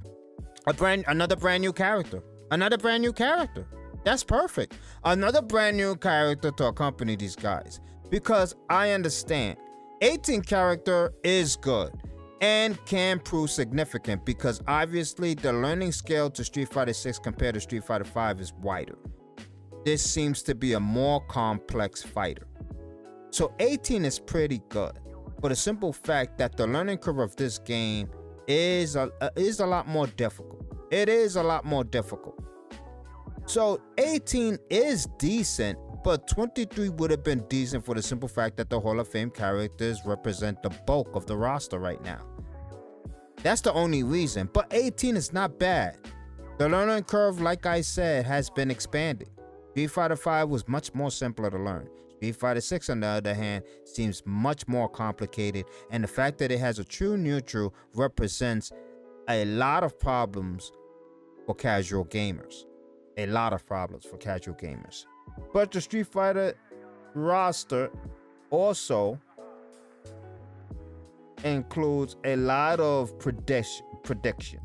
a 0.65 0.73
brand, 0.75 1.05
another 1.07 1.35
brand 1.35 1.61
new 1.61 1.71
character, 1.71 2.23
another 2.49 2.77
brand 2.77 3.03
new 3.03 3.13
character. 3.13 3.67
That's 4.03 4.23
perfect. 4.23 4.73
Another 5.03 5.41
brand 5.41 5.77
new 5.77 5.95
character 5.95 6.51
to 6.51 6.65
accompany 6.67 7.15
these 7.15 7.35
guys 7.35 7.81
because 8.09 8.55
I 8.69 8.91
understand 8.91 9.57
18 10.01 10.41
character 10.41 11.13
is 11.23 11.55
good 11.55 11.91
and 12.41 12.83
can 12.85 13.19
prove 13.19 13.51
significant 13.51 14.25
because 14.25 14.61
obviously 14.67 15.33
the 15.33 15.53
learning 15.53 15.91
scale 15.91 16.29
to 16.31 16.43
Street 16.43 16.69
Fighter 16.69 16.93
6 16.93 17.19
compared 17.19 17.55
to 17.55 17.61
Street 17.61 17.83
Fighter 17.83 18.05
5 18.05 18.39
is 18.39 18.53
wider. 18.53 18.97
This 19.85 20.01
seems 20.03 20.41
to 20.43 20.55
be 20.55 20.73
a 20.73 20.79
more 20.79 21.21
complex 21.27 22.01
fighter. 22.01 22.48
So 23.31 23.53
18 23.59 24.05
is 24.05 24.19
pretty 24.19 24.61
good, 24.69 24.99
but 25.41 25.49
the 25.49 25.55
simple 25.55 25.93
fact 25.93 26.37
that 26.39 26.57
the 26.57 26.65
learning 26.65 26.97
curve 26.97 27.19
of 27.19 27.35
this 27.35 27.59
game 27.59 28.09
is 28.47 28.95
a, 28.95 29.11
uh, 29.21 29.29
is 29.35 29.59
a 29.59 29.65
lot 29.65 29.87
more 29.87 30.07
difficult. 30.07 30.65
It 30.91 31.09
is 31.09 31.35
a 31.35 31.43
lot 31.43 31.65
more 31.65 31.83
difficult. 31.83 32.43
So 33.45 33.81
18 33.97 34.57
is 34.69 35.07
decent, 35.19 35.77
but 36.03 36.27
23 36.27 36.89
would 36.89 37.11
have 37.11 37.23
been 37.23 37.45
decent 37.49 37.85
for 37.85 37.93
the 37.93 38.01
simple 38.01 38.29
fact 38.29 38.57
that 38.57 38.69
the 38.69 38.79
Hall 38.79 38.99
of 38.99 39.07
Fame 39.07 39.29
characters 39.29 40.01
represent 40.05 40.61
the 40.63 40.69
bulk 40.87 41.15
of 41.15 41.25
the 41.27 41.37
roster 41.37 41.77
right 41.77 42.01
now. 42.03 42.25
That's 43.43 43.61
the 43.61 43.73
only 43.73 44.03
reason, 44.03 44.49
but 44.51 44.67
18 44.71 45.15
is 45.15 45.31
not 45.31 45.59
bad. 45.59 45.97
The 46.57 46.67
learning 46.67 47.03
curve, 47.03 47.39
like 47.39 47.65
I 47.65 47.81
said, 47.81 48.25
has 48.25 48.49
been 48.49 48.69
expanded. 48.69 49.29
Street 49.71 49.87
Fighter 49.87 50.15
5 50.15 50.49
was 50.49 50.67
much 50.67 50.93
more 50.93 51.09
simpler 51.09 51.49
to 51.49 51.57
learn. 51.57 51.87
Street 52.19 52.35
Fighter 52.35 52.59
6, 52.59 52.89
on 52.89 52.99
the 52.99 53.07
other 53.07 53.33
hand, 53.33 53.63
seems 53.85 54.21
much 54.25 54.67
more 54.67 54.89
complicated, 54.89 55.63
and 55.89 56.03
the 56.03 56.07
fact 56.09 56.37
that 56.39 56.51
it 56.51 56.59
has 56.59 56.77
a 56.77 56.83
true 56.83 57.15
neutral 57.15 57.73
represents 57.95 58.73
a 59.29 59.45
lot 59.45 59.85
of 59.85 59.97
problems 59.97 60.73
for 61.45 61.55
casual 61.55 62.03
gamers. 62.03 62.65
A 63.15 63.25
lot 63.27 63.53
of 63.53 63.65
problems 63.65 64.03
for 64.03 64.17
casual 64.17 64.55
gamers. 64.55 65.05
But 65.53 65.71
the 65.71 65.79
Street 65.79 66.07
Fighter 66.07 66.55
roster 67.13 67.89
also 68.49 69.17
includes 71.45 72.17
a 72.25 72.35
lot 72.35 72.81
of 72.81 73.17
prediction 73.17 73.85
prediction 74.03 74.59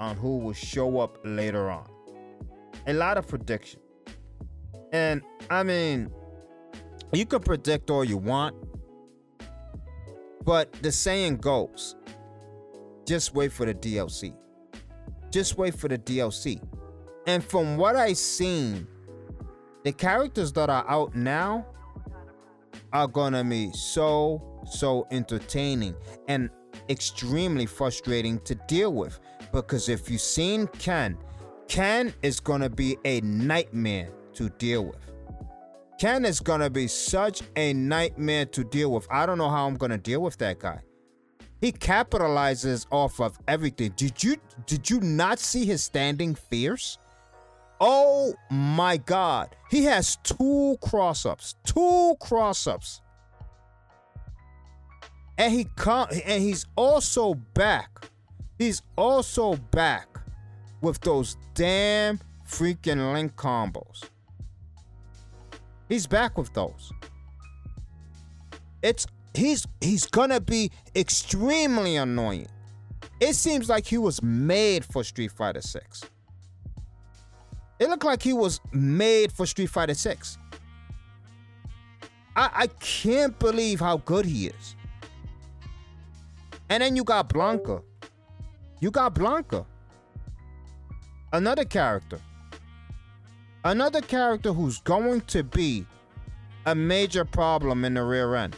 on 0.00 0.16
who 0.16 0.38
will 0.38 0.54
show 0.54 1.00
up 1.00 1.18
later 1.22 1.68
on. 1.68 1.86
A 2.86 2.94
lot 2.94 3.18
of 3.18 3.28
prediction. 3.28 3.80
And 4.90 5.20
I 5.50 5.62
mean, 5.62 6.10
you 7.12 7.26
can 7.26 7.40
predict 7.40 7.90
all 7.90 8.04
you 8.04 8.16
want, 8.16 8.54
but 10.44 10.72
the 10.82 10.92
saying 10.92 11.38
goes 11.38 11.96
just 13.08 13.34
wait 13.34 13.52
for 13.52 13.64
the 13.64 13.72
DLC. 13.72 14.34
Just 15.30 15.56
wait 15.56 15.74
for 15.74 15.88
the 15.88 15.96
DLC. 15.96 16.60
And 17.26 17.42
from 17.42 17.78
what 17.78 17.96
I've 17.96 18.18
seen, 18.18 18.86
the 19.82 19.92
characters 19.92 20.52
that 20.52 20.68
are 20.68 20.84
out 20.86 21.14
now 21.14 21.66
are 22.92 23.08
gonna 23.08 23.42
be 23.42 23.70
so 23.72 24.42
so 24.70 25.06
entertaining 25.10 25.94
and 26.28 26.50
extremely 26.90 27.64
frustrating 27.64 28.38
to 28.40 28.54
deal 28.66 28.92
with 28.92 29.18
because 29.52 29.88
if 29.88 30.10
you've 30.10 30.20
seen 30.20 30.66
Ken, 30.66 31.16
Ken 31.66 32.12
is 32.22 32.40
gonna 32.40 32.68
be 32.68 32.98
a 33.06 33.22
nightmare 33.22 34.10
to 34.34 34.50
deal 34.50 34.84
with. 34.84 35.07
Ken 35.98 36.24
is 36.24 36.38
gonna 36.38 36.70
be 36.70 36.86
such 36.86 37.42
a 37.56 37.72
nightmare 37.72 38.46
to 38.46 38.62
deal 38.62 38.92
with. 38.92 39.06
I 39.10 39.26
don't 39.26 39.36
know 39.36 39.50
how 39.50 39.66
I'm 39.66 39.76
gonna 39.76 39.98
deal 39.98 40.22
with 40.22 40.36
that 40.38 40.60
guy. 40.60 40.80
He 41.60 41.72
capitalizes 41.72 42.86
off 42.92 43.20
of 43.20 43.36
everything. 43.48 43.92
Did 43.96 44.22
you 44.22 44.36
did 44.66 44.88
you 44.88 45.00
not 45.00 45.40
see 45.40 45.64
his 45.64 45.82
standing 45.82 46.36
fierce? 46.36 46.98
Oh 47.80 48.34
my 48.48 48.96
God. 48.96 49.56
He 49.70 49.84
has 49.84 50.16
two 50.22 50.76
cross 50.80 51.26
ups. 51.26 51.56
Two 51.64 52.14
cross 52.20 52.68
ups. 52.68 53.02
And 55.36 55.52
he 55.52 55.66
come 55.76 56.08
and 56.24 56.42
he's 56.42 56.64
also 56.76 57.34
back. 57.34 58.06
He's 58.56 58.82
also 58.96 59.56
back 59.56 60.06
with 60.80 61.00
those 61.00 61.36
damn 61.54 62.20
freaking 62.46 63.12
link 63.12 63.34
combos. 63.34 64.04
He's 65.88 66.06
back 66.06 66.36
with 66.36 66.52
those. 66.52 66.92
It's 68.82 69.06
he's 69.34 69.66
he's 69.80 70.06
gonna 70.06 70.40
be 70.40 70.70
extremely 70.94 71.96
annoying. 71.96 72.48
It 73.20 73.34
seems 73.34 73.68
like 73.68 73.86
he 73.86 73.98
was 73.98 74.22
made 74.22 74.84
for 74.84 75.02
Street 75.02 75.32
Fighter 75.32 75.60
6. 75.60 76.02
It 77.80 77.88
looked 77.88 78.04
like 78.04 78.22
he 78.22 78.32
was 78.32 78.60
made 78.72 79.32
for 79.32 79.46
Street 79.46 79.70
Fighter 79.70 79.94
6. 79.94 80.38
I, 82.36 82.50
I 82.54 82.66
can't 82.80 83.36
believe 83.38 83.80
how 83.80 83.98
good 83.98 84.24
he 84.24 84.48
is. 84.48 84.76
And 86.68 86.82
then 86.82 86.94
you 86.94 87.02
got 87.02 87.28
Blanka. 87.28 87.82
You 88.80 88.90
got 88.90 89.14
Blanka. 89.14 89.64
Another 91.32 91.64
character. 91.64 92.20
Another 93.64 94.00
character 94.00 94.52
who's 94.52 94.80
going 94.80 95.20
to 95.22 95.42
be 95.42 95.84
a 96.66 96.74
major 96.74 97.24
problem 97.24 97.84
in 97.84 97.94
the 97.94 98.02
rear 98.02 98.34
end. 98.34 98.56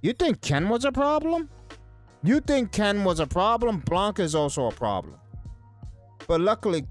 You 0.00 0.12
think 0.12 0.40
Ken 0.40 0.68
was 0.68 0.84
a 0.84 0.92
problem? 0.92 1.48
You 2.22 2.40
think 2.40 2.72
Ken 2.72 3.04
was 3.04 3.20
a 3.20 3.26
problem? 3.26 3.82
Blanka 3.82 4.20
is 4.20 4.34
also 4.34 4.66
a 4.66 4.72
problem. 4.72 5.16
But 6.26 6.40
luckily, 6.40 6.86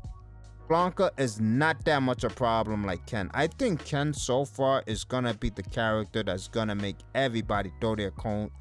Blanka 0.70 1.12
is 1.18 1.40
not 1.40 1.84
that 1.86 2.02
much 2.02 2.24
a 2.24 2.30
problem 2.30 2.86
like 2.86 3.06
Ken. 3.06 3.30
I 3.34 3.48
think 3.48 3.84
Ken 3.86 4.14
so 4.14 4.46
far 4.46 4.84
is 4.86 5.04
gonna 5.04 5.34
be 5.34 5.50
the 5.50 5.64
character 5.64 6.24
that's 6.24 6.48
gonna 6.48 6.76
make 6.76 6.98
everybody 7.14 7.72
throw 7.80 7.96
their 7.96 8.12
con- 8.12 8.52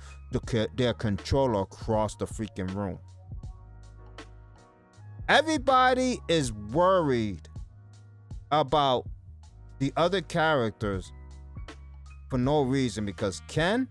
their 0.77 0.95
controller 0.95 1.63
across 1.63 2.17
the 2.17 2.27
freaking 2.27 2.75
room. 2.75 2.99
Everybody 5.29 6.21
is 6.29 6.53
worried 6.53 7.49
about 8.61 9.07
the 9.79 9.93
other 9.97 10.21
characters 10.21 11.13
for 12.29 12.39
no 12.39 12.63
reason 12.63 13.05
because 13.05 13.43
Ken 13.49 13.89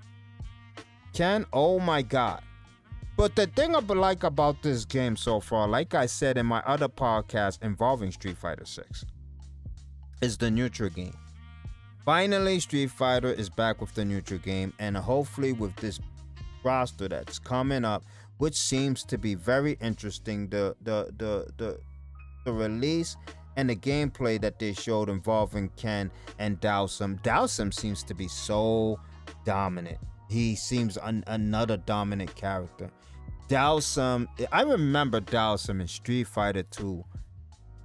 Ken, 1.14 1.46
oh 1.54 1.80
my 1.80 2.02
god. 2.02 2.42
But 3.16 3.36
the 3.36 3.46
thing 3.46 3.76
I 3.76 3.80
like 3.80 4.24
about 4.24 4.64
this 4.64 4.84
game 4.84 5.16
so 5.16 5.40
far, 5.40 5.68
like 5.68 5.94
I 5.94 6.08
said 6.08 6.38
in 6.40 6.48
my 6.48 6.60
other 6.62 6.90
podcast 6.90 7.62
involving 7.62 8.12
Street 8.12 8.38
Fighter 8.38 8.66
6, 8.66 9.06
is 10.22 10.38
the 10.38 10.50
neutral 10.50 10.90
game. 10.90 11.16
Finally, 12.04 12.60
Street 12.60 12.90
Fighter 12.90 13.32
is 13.32 13.50
back 13.50 13.80
with 13.80 13.94
the 13.94 14.04
neutral 14.04 14.40
game, 14.40 14.74
and 14.80 14.98
hopefully, 14.98 15.54
with 15.54 15.76
this 15.76 16.00
roster 16.64 17.08
that's 17.08 17.38
coming 17.38 17.86
up, 17.86 18.04
which 18.40 18.56
seems 18.56 19.04
to 19.04 19.20
be 19.20 19.36
very 19.36 19.78
interesting, 19.80 20.48
the 20.50 20.76
the 20.82 21.14
the 21.18 21.48
the, 21.58 21.80
the 22.46 22.52
release 22.52 23.16
and 23.56 23.70
the 23.70 23.76
gameplay 23.76 24.40
that 24.42 24.60
they 24.60 24.74
showed 24.74 25.10
involving 25.10 25.70
Ken 25.76 26.12
and 26.40 26.60
Dhalsim. 26.60 27.22
Dhalsim 27.22 27.74
seems 27.74 28.04
to 28.04 28.14
be 28.14 28.28
so 28.28 29.00
dominant. 29.46 29.98
He 30.30 30.56
seems 30.56 30.98
an, 30.98 31.24
another 31.28 31.78
dominant 31.78 32.36
character. 32.36 32.90
Dhalsim, 33.50 34.28
I 34.52 34.64
remember 34.64 35.22
Dhalsim 35.22 35.82
in 35.82 35.88
Street 35.88 36.28
Fighter 36.28 36.64
2. 36.64 37.04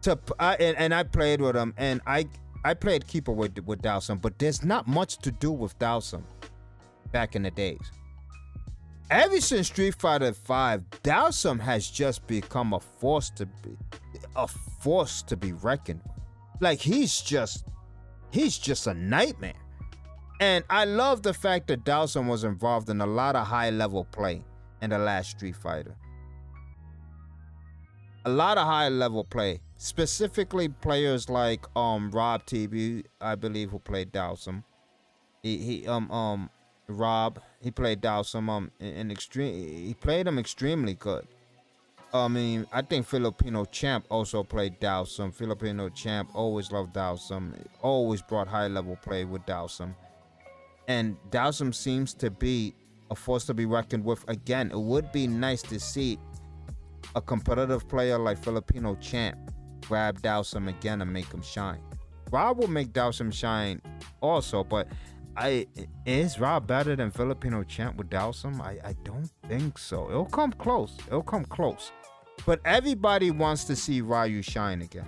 To 0.02 0.18
I, 0.38 0.54
and, 0.54 0.76
and 0.78 0.94
I 0.94 1.02
played 1.02 1.40
with 1.40 1.56
him, 1.56 1.75
and 1.76 2.00
I 2.06 2.26
I 2.64 2.75
played 2.75 3.06
keeper 3.06 3.32
with 3.32 3.58
with 3.66 3.82
Dhalsim, 3.82 4.20
but 4.20 4.38
there's 4.38 4.64
not 4.64 4.87
much 4.87 5.18
to 5.18 5.32
do 5.32 5.50
with 5.50 5.76
Dhalsim 5.78 6.22
back 7.10 7.34
in 7.34 7.42
the 7.42 7.50
days. 7.50 7.90
Ever 9.10 9.40
since 9.40 9.68
Street 9.68 9.94
Fighter 9.94 10.32
V, 10.32 10.84
Dhalsim 11.02 11.58
has 11.60 11.88
just 11.88 12.26
become 12.26 12.75
a 12.75 12.80
force 12.80 13.30
to 13.30 13.46
be 13.46 13.76
a 14.38 14.47
force 14.47 15.21
to 15.23 15.37
be 15.37 15.52
reckoned 15.52 16.00
with. 16.04 16.25
Like 16.61 16.78
he's 16.78 17.21
just 17.21 17.66
he's 18.30 18.57
just 18.57 18.87
a 18.87 18.95
nightmare. 18.95 19.52
And 20.40 20.64
I 20.71 20.85
love 20.85 21.23
the 21.23 21.35
fact 21.35 21.66
that 21.66 21.85
Dhalsim 21.85 22.28
was 22.28 22.45
involved 22.45 22.88
in 22.88 23.00
a 23.00 23.07
lot 23.07 23.35
of 23.35 23.47
high 23.47 23.71
level 23.71 24.04
play 24.04 24.45
in 24.80 24.90
the 24.90 24.99
last 24.99 25.30
Street 25.30 25.57
Fighter. 25.57 25.97
A 28.25 28.30
lot 28.30 28.57
of 28.59 28.64
high 28.64 28.88
level 28.88 29.25
play, 29.25 29.61
specifically 29.76 30.68
players 30.68 31.28
like 31.28 31.66
um 31.76 32.11
Rob 32.12 32.47
TB, 32.47 33.04
I 33.21 33.35
believe, 33.35 33.71
who 33.71 33.80
played 33.80 34.12
Dhalsim. 34.12 34.62
He 35.42 35.59
he 35.59 35.87
um 35.88 36.11
um 36.12 36.50
Rob 36.88 37.40
he 37.61 37.73
played 37.73 38.00
Dhalsim 38.00 38.49
um 38.49 38.71
in, 38.78 38.95
in 38.95 39.11
extreme 39.11 39.52
he 39.52 39.95
played 39.95 40.28
him 40.28 40.38
extremely 40.38 40.95
good. 40.95 41.26
I 42.12 42.28
mean, 42.28 42.66
I 42.72 42.80
think 42.82 43.06
Filipino 43.06 43.66
Champ 43.66 44.06
also 44.08 44.42
played 44.42 44.80
Dhalsim. 44.80 45.34
Filipino 45.34 45.90
Champ 45.90 46.30
always 46.34 46.72
loved 46.72 46.94
Dhalsim. 46.94 47.52
Always 47.82 48.22
brought 48.22 48.48
high 48.48 48.68
level 48.68 48.96
play 48.96 49.24
with 49.24 49.42
Dhalsim. 49.42 49.94
And 50.86 51.16
Dhalsim 51.30 51.74
seems 51.74 52.14
to 52.14 52.30
be 52.30 52.74
a 53.10 53.14
force 53.14 53.44
to 53.46 53.54
be 53.54 53.66
reckoned 53.66 54.04
with 54.04 54.24
again. 54.28 54.70
It 54.70 54.80
would 54.80 55.12
be 55.12 55.26
nice 55.26 55.60
to 55.62 55.78
see 55.78 56.18
a 57.14 57.20
competitive 57.20 57.86
player 57.88 58.18
like 58.18 58.42
Filipino 58.42 58.94
Champ 58.96 59.36
grab 59.86 60.20
Dhalsim 60.22 60.68
again 60.68 61.02
and 61.02 61.12
make 61.12 61.30
him 61.32 61.42
shine. 61.42 61.80
Rob 62.30 62.58
will 62.58 62.68
make 62.68 62.92
Dhalsim 62.92 63.32
shine 63.32 63.82
also, 64.20 64.64
but 64.64 64.88
I 65.38 65.66
is 66.04 66.40
Rob 66.40 66.66
better 66.66 66.96
than 66.96 67.12
Filipino 67.12 67.62
Champ 67.62 67.96
with 67.96 68.10
Dhalsim? 68.10 68.60
I, 68.60 68.78
I 68.84 68.94
don't 69.04 69.30
think 69.48 69.78
so. 69.78 70.10
It'll 70.10 70.24
come 70.24 70.50
close. 70.50 70.96
It'll 71.06 71.22
come 71.22 71.44
close. 71.44 71.92
But 72.44 72.60
everybody 72.64 73.30
wants 73.30 73.62
to 73.64 73.76
see 73.76 74.00
Ryu 74.00 74.42
shine 74.42 74.82
again. 74.82 75.06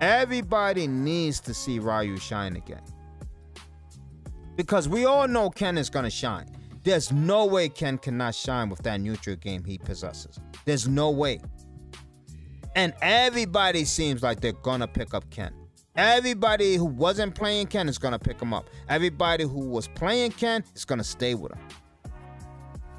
Everybody 0.00 0.86
needs 0.86 1.40
to 1.40 1.52
see 1.54 1.80
Ryu 1.80 2.18
shine 2.18 2.54
again. 2.54 2.82
Because 4.54 4.88
we 4.88 5.06
all 5.06 5.26
know 5.26 5.50
Ken 5.50 5.76
is 5.76 5.90
gonna 5.90 6.08
shine. 6.08 6.46
There's 6.84 7.10
no 7.10 7.44
way 7.44 7.68
Ken 7.68 7.98
cannot 7.98 8.36
shine 8.36 8.68
with 8.68 8.82
that 8.82 9.00
neutral 9.00 9.34
game 9.34 9.64
he 9.64 9.76
possesses. 9.76 10.38
There's 10.66 10.86
no 10.86 11.10
way. 11.10 11.40
And 12.76 12.94
everybody 13.02 13.84
seems 13.84 14.22
like 14.22 14.40
they're 14.40 14.52
gonna 14.52 14.86
pick 14.86 15.14
up 15.14 15.28
Ken. 15.30 15.52
Everybody 15.98 16.76
who 16.76 16.84
wasn't 16.84 17.34
playing 17.34 17.66
Ken 17.66 17.88
is 17.88 17.98
gonna 17.98 18.20
pick 18.20 18.40
him 18.40 18.54
up. 18.54 18.70
Everybody 18.88 19.42
who 19.42 19.66
was 19.68 19.88
playing 19.88 20.30
Ken 20.30 20.62
is 20.76 20.84
gonna 20.84 21.02
stay 21.02 21.34
with 21.34 21.50
him. 21.50 21.58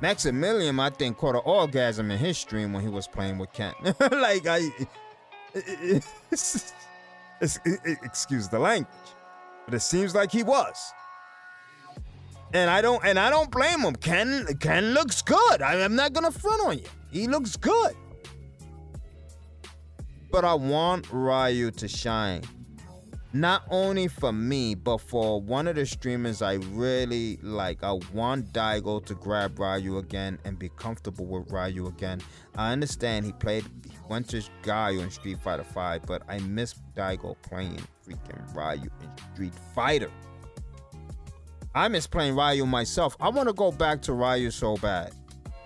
Maximilian, 0.02 0.78
I 0.82 0.90
think, 0.90 1.18
caught 1.18 1.36
an 1.36 1.42
orgasm 1.46 2.12
in 2.12 2.18
his 2.18 2.38
stream 2.38 2.74
when 2.74 2.84
he 2.84 2.90
was 2.90 3.08
playing 3.08 3.38
with 3.38 3.54
Ken. 3.54 3.74
like 4.12 4.46
I, 4.48 4.70
excuse 7.42 8.50
the 8.50 8.60
language, 8.60 8.92
but 9.64 9.74
it 9.74 9.80
seems 9.80 10.14
like 10.14 10.30
he 10.30 10.44
was 10.44 10.94
and 12.54 12.70
I 12.70 12.82
don't 12.82 13.02
and 13.06 13.18
I 13.18 13.30
don't 13.30 13.50
blame 13.50 13.80
him. 13.80 13.96
Ken 13.96 14.46
Ken 14.60 14.94
looks 14.94 15.22
good. 15.22 15.62
I, 15.62 15.76
am 15.76 15.96
not 15.96 16.12
gonna 16.12 16.32
front 16.32 16.66
on 16.66 16.78
you. 16.80 16.86
He 17.12 17.28
looks 17.28 17.56
good. 17.56 17.96
But 20.32 20.44
I 20.44 20.54
want 20.54 21.08
Ryu 21.12 21.72
to 21.72 21.88
shine. 21.88 22.44
Not 23.32 23.64
only 23.70 24.08
for 24.08 24.32
me, 24.32 24.74
but 24.74 24.98
for 24.98 25.40
one 25.40 25.68
of 25.68 25.76
the 25.76 25.86
streamers 25.86 26.42
I 26.42 26.54
really 26.72 27.38
like. 27.44 27.84
I 27.84 28.00
want 28.12 28.52
Daigo 28.54 29.06
to 29.06 29.14
grab 29.14 29.60
Ryu 29.60 30.00
again 30.00 30.40
and 30.46 30.58
be 30.58 30.70
comfortable 30.70 31.26
with 31.26 31.52
Ryu 31.52 31.86
again. 31.88 32.22
I 32.56 32.72
understand 32.72 33.28
he 33.28 33.32
played 33.34 33.66
he 33.86 33.96
went 34.10 34.30
to 34.30 34.42
Guile 34.64 35.00
in 35.00 35.12
Street 35.12 35.38
Fighter 35.40 35.64
5, 35.64 36.08
but 36.08 36.24
I 36.28 36.40
miss 36.40 36.74
Daigo 36.96 37.36
playing 37.44 37.80
freaking 38.04 38.56
Ryu 38.56 38.90
in 39.02 39.34
Street 39.34 39.54
Fighter. 39.76 40.10
I 41.76 41.88
miss 41.88 42.08
playing 42.08 42.36
Ryu 42.36 42.66
myself. 42.66 43.16
I 43.20 43.30
want 43.30 43.48
to 43.48 43.54
go 43.54 43.72
back 43.72 44.02
to 44.04 44.14
Ryu 44.14 44.50
so 44.50 44.76
bad. 44.78 45.14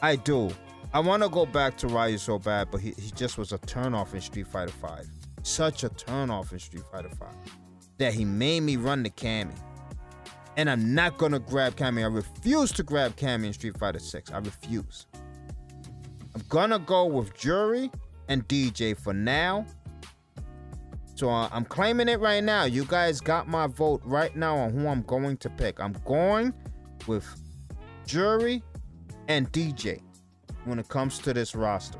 I 0.01 0.17
do. 0.17 0.51
I 0.93 0.99
want 0.99 1.23
to 1.23 1.29
go 1.29 1.45
back 1.45 1.77
to 1.77 1.87
Ryu 1.87 2.17
so 2.17 2.37
bad, 2.37 2.69
but 2.71 2.81
he, 2.81 2.91
he 2.99 3.09
just 3.11 3.37
was 3.37 3.53
a 3.53 3.57
turnoff 3.59 4.13
in 4.13 4.19
Street 4.19 4.47
Fighter 4.47 4.73
5. 4.73 5.07
Such 5.43 5.83
a 5.83 5.89
turnoff 5.89 6.51
in 6.51 6.59
Street 6.59 6.83
Fighter 6.91 7.09
5 7.09 7.29
that 7.97 8.13
he 8.13 8.25
made 8.25 8.61
me 8.61 8.77
run 8.77 9.03
the 9.03 9.09
Cammy. 9.09 9.55
And 10.55 10.69
I'm 10.69 10.93
not 10.93 11.17
gonna 11.17 11.39
grab 11.39 11.75
Cammy. 11.75 12.01
I 12.01 12.07
refuse 12.07 12.71
to 12.73 12.83
grab 12.83 13.15
Cammy 13.15 13.47
in 13.47 13.53
Street 13.53 13.77
Fighter 13.77 13.99
6. 13.99 14.31
I 14.31 14.37
refuse. 14.39 15.07
I'm 16.33 16.43
gonna 16.49 16.79
go 16.79 17.05
with 17.05 17.37
Juri 17.37 17.91
and 18.27 18.47
DJ 18.47 18.97
for 18.97 19.13
now. 19.13 19.65
So 21.15 21.29
uh, 21.29 21.49
I'm 21.51 21.65
claiming 21.65 22.07
it 22.07 22.19
right 22.19 22.43
now. 22.43 22.63
You 22.63 22.85
guys 22.85 23.21
got 23.21 23.47
my 23.47 23.67
vote 23.67 24.01
right 24.03 24.35
now 24.35 24.57
on 24.57 24.71
who 24.71 24.87
I'm 24.87 25.03
going 25.03 25.37
to 25.37 25.49
pick. 25.49 25.79
I'm 25.79 25.95
going 26.05 26.53
with 27.07 27.27
Juri 28.05 28.63
and 29.27 29.51
DJ 29.51 30.01
when 30.65 30.79
it 30.79 30.87
comes 30.87 31.19
to 31.19 31.33
this 31.33 31.53
roster. 31.53 31.99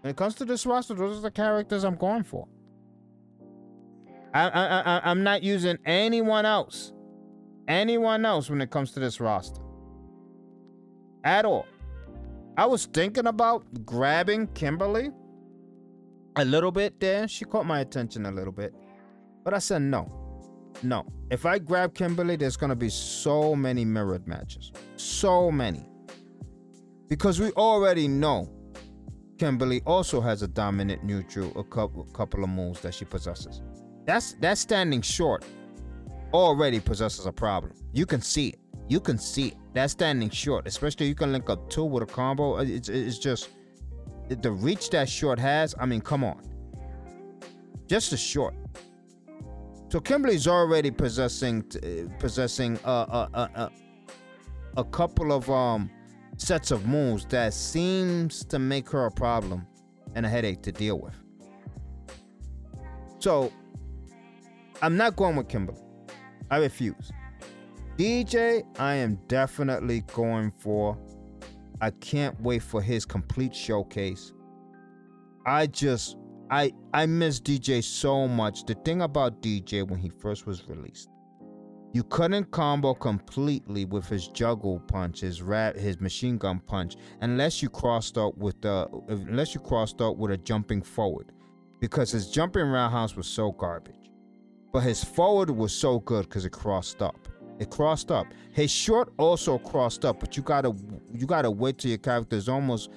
When 0.00 0.10
it 0.10 0.16
comes 0.16 0.34
to 0.36 0.44
this 0.44 0.66
roster, 0.66 0.94
those 0.94 1.18
are 1.18 1.22
the 1.22 1.30
characters 1.30 1.84
I'm 1.84 1.96
going 1.96 2.22
for. 2.22 2.46
I, 4.34 4.48
I, 4.48 4.80
I, 4.80 5.10
I'm 5.10 5.22
not 5.22 5.42
using 5.42 5.78
anyone 5.84 6.44
else. 6.44 6.92
Anyone 7.68 8.24
else 8.24 8.50
when 8.50 8.60
it 8.60 8.70
comes 8.70 8.92
to 8.92 9.00
this 9.00 9.20
roster. 9.20 9.60
At 11.24 11.44
all. 11.44 11.66
I 12.56 12.66
was 12.66 12.86
thinking 12.86 13.26
about 13.26 13.64
grabbing 13.84 14.46
Kimberly 14.48 15.10
a 16.36 16.44
little 16.44 16.70
bit 16.70 17.00
there. 17.00 17.26
She 17.28 17.44
caught 17.44 17.66
my 17.66 17.80
attention 17.80 18.26
a 18.26 18.30
little 18.30 18.52
bit. 18.52 18.74
But 19.44 19.54
I 19.54 19.58
said 19.58 19.82
no. 19.82 20.26
No. 20.82 21.06
If 21.30 21.46
I 21.46 21.58
grab 21.58 21.94
Kimberly, 21.94 22.36
there's 22.36 22.56
to 22.56 22.76
be 22.76 22.88
so 22.88 23.56
many 23.56 23.84
mirrored 23.84 24.26
matches. 24.26 24.72
So 24.96 25.50
many. 25.50 25.88
Because 27.08 27.40
we 27.40 27.50
already 27.52 28.08
know 28.08 28.50
Kimberly 29.38 29.82
also 29.86 30.20
has 30.20 30.42
a 30.42 30.48
dominant 30.48 31.04
neutral, 31.04 31.52
a 31.58 31.64
couple, 31.64 32.04
couple 32.04 32.42
of 32.44 32.50
moves 32.50 32.80
that 32.80 32.94
she 32.94 33.04
possesses. 33.04 33.62
That's 34.06 34.34
that 34.34 34.58
standing 34.58 35.02
short 35.02 35.44
already 36.32 36.80
possesses 36.80 37.26
a 37.26 37.32
problem. 37.32 37.72
You 37.92 38.06
can 38.06 38.20
see 38.20 38.48
it. 38.48 38.58
You 38.88 39.00
can 39.00 39.18
see 39.18 39.48
it. 39.48 39.54
That 39.74 39.90
standing 39.90 40.30
short, 40.30 40.66
especially 40.66 41.06
you 41.06 41.14
can 41.14 41.32
link 41.32 41.50
up 41.50 41.68
two 41.68 41.84
with 41.84 42.02
a 42.02 42.06
combo. 42.06 42.58
Uh, 42.58 42.62
it's, 42.62 42.88
it's 42.88 43.18
just 43.18 43.50
the 44.28 44.50
reach 44.50 44.90
that 44.90 45.08
short 45.08 45.38
has, 45.38 45.74
I 45.78 45.86
mean, 45.86 46.00
come 46.00 46.24
on. 46.24 46.40
Just 47.86 48.12
a 48.12 48.16
short. 48.16 48.54
So 49.88 50.00
Kimberly's 50.00 50.48
already 50.48 50.90
possessing 50.90 51.64
uh, 51.82 52.08
possessing 52.18 52.78
a, 52.84 52.90
a, 52.90 53.50
a, 53.54 53.70
a 54.76 54.84
couple 54.84 55.32
of 55.32 55.48
um 55.50 55.90
sets 56.36 56.70
of 56.70 56.86
moves 56.86 57.24
that 57.26 57.54
seems 57.54 58.44
to 58.46 58.58
make 58.58 58.88
her 58.90 59.06
a 59.06 59.10
problem 59.10 59.66
and 60.14 60.26
a 60.26 60.28
headache 60.28 60.62
to 60.62 60.72
deal 60.72 60.98
with. 60.98 61.14
So 63.18 63.52
I'm 64.82 64.96
not 64.96 65.16
going 65.16 65.36
with 65.36 65.48
Kimberly. 65.48 65.80
I 66.50 66.58
refuse. 66.58 67.10
DJ, 67.96 68.64
I 68.78 68.94
am 68.94 69.18
definitely 69.26 70.02
going 70.12 70.52
for 70.58 70.98
I 71.80 71.90
can't 71.90 72.38
wait 72.40 72.62
for 72.62 72.80
his 72.80 73.04
complete 73.04 73.54
showcase. 73.54 74.32
I 75.46 75.66
just 75.66 76.16
I 76.50 76.72
I 76.94 77.06
miss 77.06 77.40
DJ 77.40 77.82
so 77.82 78.28
much. 78.28 78.64
The 78.64 78.74
thing 78.74 79.02
about 79.02 79.42
DJ 79.42 79.88
when 79.88 79.98
he 79.98 80.08
first 80.08 80.46
was 80.46 80.66
released, 80.68 81.08
You 81.96 82.04
couldn't 82.04 82.50
combo 82.50 82.92
completely 82.92 83.86
with 83.86 84.06
his 84.06 84.28
juggle 84.28 84.80
punch, 84.80 85.22
his 85.22 85.40
rat, 85.40 85.76
his 85.76 85.98
machine 85.98 86.36
gun 86.36 86.58
punch, 86.58 86.98
unless 87.22 87.62
you 87.62 87.70
crossed 87.70 88.18
up 88.18 88.36
with 88.36 88.60
the 88.60 88.86
unless 89.08 89.54
you 89.54 89.62
crossed 89.62 90.02
out 90.02 90.18
with 90.18 90.30
a 90.30 90.36
jumping 90.36 90.82
forward, 90.82 91.32
because 91.80 92.10
his 92.10 92.30
jumping 92.30 92.66
roundhouse 92.66 93.16
was 93.16 93.26
so 93.26 93.50
garbage, 93.50 94.10
but 94.74 94.80
his 94.80 95.02
forward 95.02 95.48
was 95.48 95.72
so 95.72 96.00
good 96.00 96.28
because 96.28 96.44
it 96.44 96.52
crossed 96.52 97.00
up. 97.00 97.28
It 97.58 97.70
crossed 97.70 98.10
up. 98.10 98.26
His 98.52 98.70
short 98.70 99.14
also 99.16 99.56
crossed 99.56 100.04
up, 100.04 100.20
but 100.20 100.36
you 100.36 100.42
gotta 100.42 100.74
you 101.14 101.24
gotta 101.24 101.50
wait 101.50 101.78
till 101.78 101.88
your 101.88 101.96
character 101.96 102.36
is 102.36 102.46
almost 102.46 102.90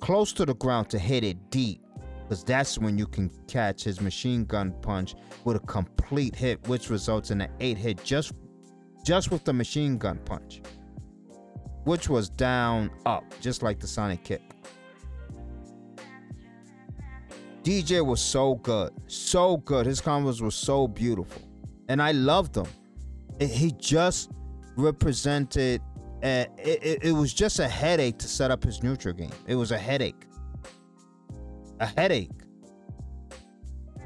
close 0.00 0.30
to 0.34 0.44
the 0.44 0.54
ground 0.56 0.90
to 0.90 0.98
hit 0.98 1.24
it 1.24 1.50
deep 1.50 1.81
because 2.22 2.44
that's 2.44 2.78
when 2.78 2.96
you 2.96 3.06
can 3.06 3.30
catch 3.48 3.84
his 3.84 4.00
machine 4.00 4.44
gun 4.44 4.72
punch 4.82 5.14
with 5.44 5.56
a 5.56 5.60
complete 5.60 6.34
hit, 6.34 6.66
which 6.68 6.90
results 6.90 7.30
in 7.30 7.40
an 7.40 7.50
eight 7.60 7.76
hit 7.76 8.02
just 8.04 8.32
just 9.04 9.30
with 9.30 9.44
the 9.44 9.52
machine 9.52 9.98
gun 9.98 10.18
punch, 10.24 10.62
which 11.84 12.08
was 12.08 12.28
down 12.28 12.90
up, 13.04 13.24
just 13.40 13.62
like 13.62 13.80
the 13.80 13.86
Sonic 13.86 14.22
kick. 14.22 14.42
DJ 17.62 18.04
was 18.04 18.20
so 18.20 18.56
good, 18.56 18.92
so 19.06 19.56
good. 19.58 19.86
His 19.86 20.00
combos 20.00 20.40
were 20.40 20.50
so 20.50 20.88
beautiful, 20.88 21.42
and 21.88 22.02
I 22.02 22.12
loved 22.12 22.54
them. 22.54 22.66
He 23.40 23.72
just 23.72 24.30
represented. 24.76 25.80
Uh, 26.22 26.46
it, 26.56 26.84
it, 26.84 27.04
it 27.06 27.12
was 27.12 27.34
just 27.34 27.58
a 27.58 27.66
headache 27.66 28.16
to 28.16 28.28
set 28.28 28.52
up 28.52 28.62
his 28.62 28.84
neutral 28.84 29.12
game. 29.12 29.32
It 29.48 29.56
was 29.56 29.72
a 29.72 29.78
headache 29.78 30.24
a 31.82 31.86
headache. 31.86 32.30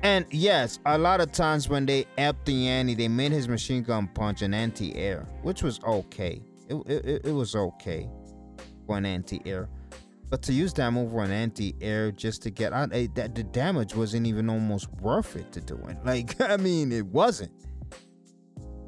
And 0.03 0.25
yes, 0.31 0.79
a 0.87 0.97
lot 0.97 1.21
of 1.21 1.33
times 1.33 1.69
when 1.69 1.87
they 1.87 2.07
upped 2.19 2.47
the 2.47 2.69
ante, 2.69 2.95
they 2.95 3.09
made 3.09 3.33
his 3.33 3.49
machine 3.49 3.83
gun 3.83 4.09
punch 4.09 4.43
an 4.43 4.55
anti-air, 4.55 5.27
which 5.43 5.63
was 5.63 5.81
okay. 5.85 6.43
It, 6.69 6.75
it, 6.87 7.27
it 7.27 7.33
was 7.33 7.55
okay 7.55 8.09
for 8.87 8.97
an 8.97 9.07
anti-air. 9.07 9.69
But 10.29 10.43
to 10.43 10.53
use 10.53 10.73
that 10.75 10.91
move 10.93 11.15
an 11.15 11.31
anti-air 11.31 12.13
just 12.13 12.43
to 12.43 12.51
get 12.51 12.73
out, 12.73 12.95
it, 12.95 13.15
that 13.15 13.35
the 13.35 13.45
damage 13.45 13.95
wasn't 13.95 14.27
even 14.27 14.51
almost 14.51 14.91
worth 15.01 15.37
it 15.37 15.53
to 15.53 15.61
do 15.61 15.77
it. 15.89 15.97
Like, 16.05 16.41
I 16.41 16.57
mean, 16.57 16.93
it 16.93 17.07
wasn't. 17.07 17.53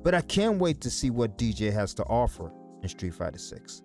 But 0.02 0.14
I 0.14 0.20
can't 0.22 0.58
wait 0.58 0.80
to 0.82 0.90
see 0.90 1.10
what 1.10 1.36
DJ 1.36 1.72
has 1.72 1.94
to 1.94 2.04
offer 2.04 2.50
in 2.82 2.88
Street 2.88 3.14
Fighter 3.14 3.38
6. 3.38 3.82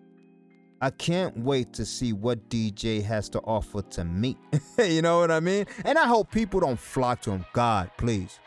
I 0.84 0.90
can't 0.90 1.38
wait 1.38 1.72
to 1.76 1.86
see 1.86 2.12
what 2.12 2.50
DJ 2.50 3.02
has 3.04 3.30
to 3.30 3.40
offer 3.40 3.82
to 3.92 4.04
me. 4.04 4.36
you 4.78 5.02
know 5.02 5.18
what 5.18 5.32
I 5.32 5.40
mean? 5.40 5.66
And 5.86 5.98
I 5.98 6.08
hope 6.08 6.30
people 6.30 6.60
don't 6.60 6.78
flock 6.78 7.22
to 7.22 7.32
him. 7.32 7.46
God, 7.54 7.90
please. 7.96 8.42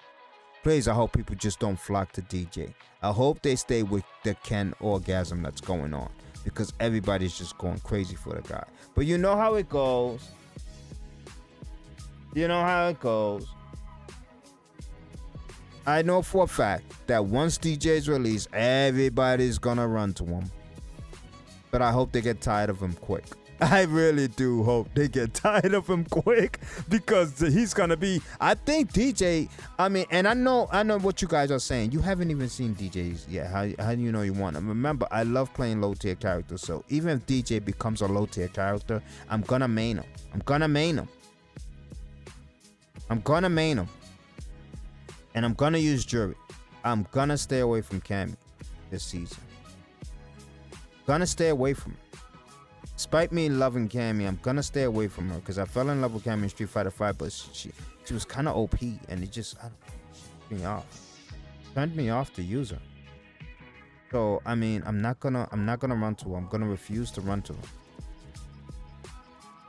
Please, 0.62 0.86
I 0.86 0.92
hope 0.92 1.14
people 1.14 1.34
just 1.34 1.60
don't 1.60 1.80
flock 1.80 2.12
to 2.12 2.20
DJ. 2.20 2.74
I 3.02 3.10
hope 3.10 3.40
they 3.40 3.56
stay 3.56 3.84
with 3.84 4.04
the 4.22 4.34
Ken 4.34 4.74
orgasm 4.80 5.42
that's 5.42 5.62
going 5.62 5.94
on 5.94 6.10
because 6.44 6.74
everybody's 6.78 7.38
just 7.38 7.56
going 7.56 7.78
crazy 7.78 8.16
for 8.16 8.34
the 8.34 8.42
guy. 8.42 8.64
But 8.94 9.06
you 9.06 9.16
know 9.16 9.34
how 9.34 9.54
it 9.54 9.70
goes. 9.70 10.28
You 12.34 12.48
know 12.48 12.60
how 12.60 12.88
it 12.88 13.00
goes. 13.00 13.48
I 15.86 16.02
know 16.02 16.20
for 16.20 16.44
a 16.44 16.48
fact 16.48 16.84
that 17.06 17.24
once 17.24 17.56
DJ's 17.56 18.10
released, 18.10 18.50
everybody's 18.52 19.56
gonna 19.56 19.88
run 19.88 20.12
to 20.14 20.26
him 20.26 20.50
but 21.76 21.82
I 21.82 21.92
hope 21.92 22.10
they 22.10 22.22
get 22.22 22.40
tired 22.40 22.70
of 22.70 22.80
him 22.80 22.94
quick. 22.94 23.26
I 23.60 23.82
really 23.82 24.28
do 24.28 24.62
hope 24.62 24.88
they 24.94 25.08
get 25.08 25.34
tired 25.44 25.74
of 25.74 25.86
him 25.86 26.06
quick 26.06 26.58
because 26.88 27.38
he's 27.38 27.74
gonna 27.74 27.98
be. 27.98 28.22
I 28.40 28.54
think 28.54 28.94
DJ. 28.94 29.50
I 29.78 29.90
mean, 29.90 30.06
and 30.10 30.26
I 30.26 30.32
know, 30.32 30.70
I 30.72 30.82
know 30.82 30.98
what 30.98 31.20
you 31.20 31.28
guys 31.28 31.50
are 31.50 31.58
saying. 31.58 31.92
You 31.92 31.98
haven't 31.98 32.30
even 32.30 32.48
seen 32.48 32.74
DJs 32.74 33.26
yet. 33.28 33.48
How 33.48 33.68
how 33.78 33.94
do 33.94 34.00
you 34.00 34.10
know 34.10 34.22
you 34.22 34.32
want 34.32 34.54
them? 34.54 34.66
Remember, 34.66 35.06
I 35.10 35.24
love 35.24 35.52
playing 35.52 35.82
low 35.82 35.92
tier 35.92 36.14
characters. 36.14 36.62
So 36.62 36.82
even 36.88 37.10
if 37.18 37.26
DJ 37.26 37.62
becomes 37.62 38.00
a 38.00 38.08
low 38.08 38.24
tier 38.24 38.48
character, 38.48 39.02
I'm 39.28 39.42
gonna 39.42 39.68
main 39.68 39.98
him. 39.98 40.06
I'm 40.32 40.40
gonna 40.46 40.68
main 40.68 40.96
him. 40.96 41.08
I'm 43.10 43.20
gonna 43.20 43.50
main 43.50 43.76
him, 43.76 43.88
and 45.34 45.44
I'm 45.44 45.52
gonna 45.52 45.76
use 45.76 46.06
Juri. 46.06 46.36
I'm 46.84 47.06
gonna 47.10 47.36
stay 47.36 47.60
away 47.60 47.82
from 47.82 48.00
Cammy 48.00 48.36
this 48.88 49.04
season. 49.04 49.36
Gonna 51.06 51.26
stay 51.26 51.50
away 51.50 51.72
from 51.72 51.92
her. 51.92 52.18
Despite 52.96 53.30
me 53.30 53.48
loving 53.48 53.88
Cammy, 53.88 54.26
I'm 54.26 54.38
gonna 54.42 54.62
stay 54.62 54.84
away 54.84 55.06
from 55.06 55.28
her 55.28 55.36
because 55.36 55.58
I 55.58 55.64
fell 55.64 55.90
in 55.90 56.00
love 56.00 56.14
with 56.14 56.24
Cammy 56.24 56.44
in 56.44 56.48
Street 56.48 56.68
Fighter 56.68 56.90
5, 56.90 57.18
but 57.18 57.30
she 57.30 57.70
she 58.04 58.14
was 58.14 58.24
kind 58.24 58.48
of 58.48 58.56
OP 58.56 58.80
and 59.08 59.22
it 59.22 59.30
just 59.30 59.56
me 60.50 60.64
off. 60.64 60.86
Turned 61.74 61.94
me 61.94 62.10
off 62.10 62.32
to 62.34 62.42
use 62.42 62.70
her. 62.70 62.80
So 64.10 64.40
I 64.46 64.54
mean, 64.54 64.82
I'm 64.86 65.00
not 65.00 65.20
gonna 65.20 65.48
I'm 65.52 65.66
not 65.66 65.78
gonna 65.78 65.94
run 65.94 66.14
to 66.16 66.30
her. 66.30 66.36
I'm 66.36 66.48
gonna 66.48 66.68
refuse 66.68 67.10
to 67.12 67.20
run 67.20 67.42
to 67.42 67.52
her. 67.52 67.68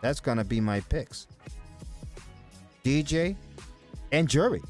That's 0.01 0.19
gonna 0.19 0.43
be 0.43 0.61
my 0.61 0.79
picks. 0.81 1.27
DJ 2.83 3.35
and 4.11 4.27
Juri. 4.27 4.61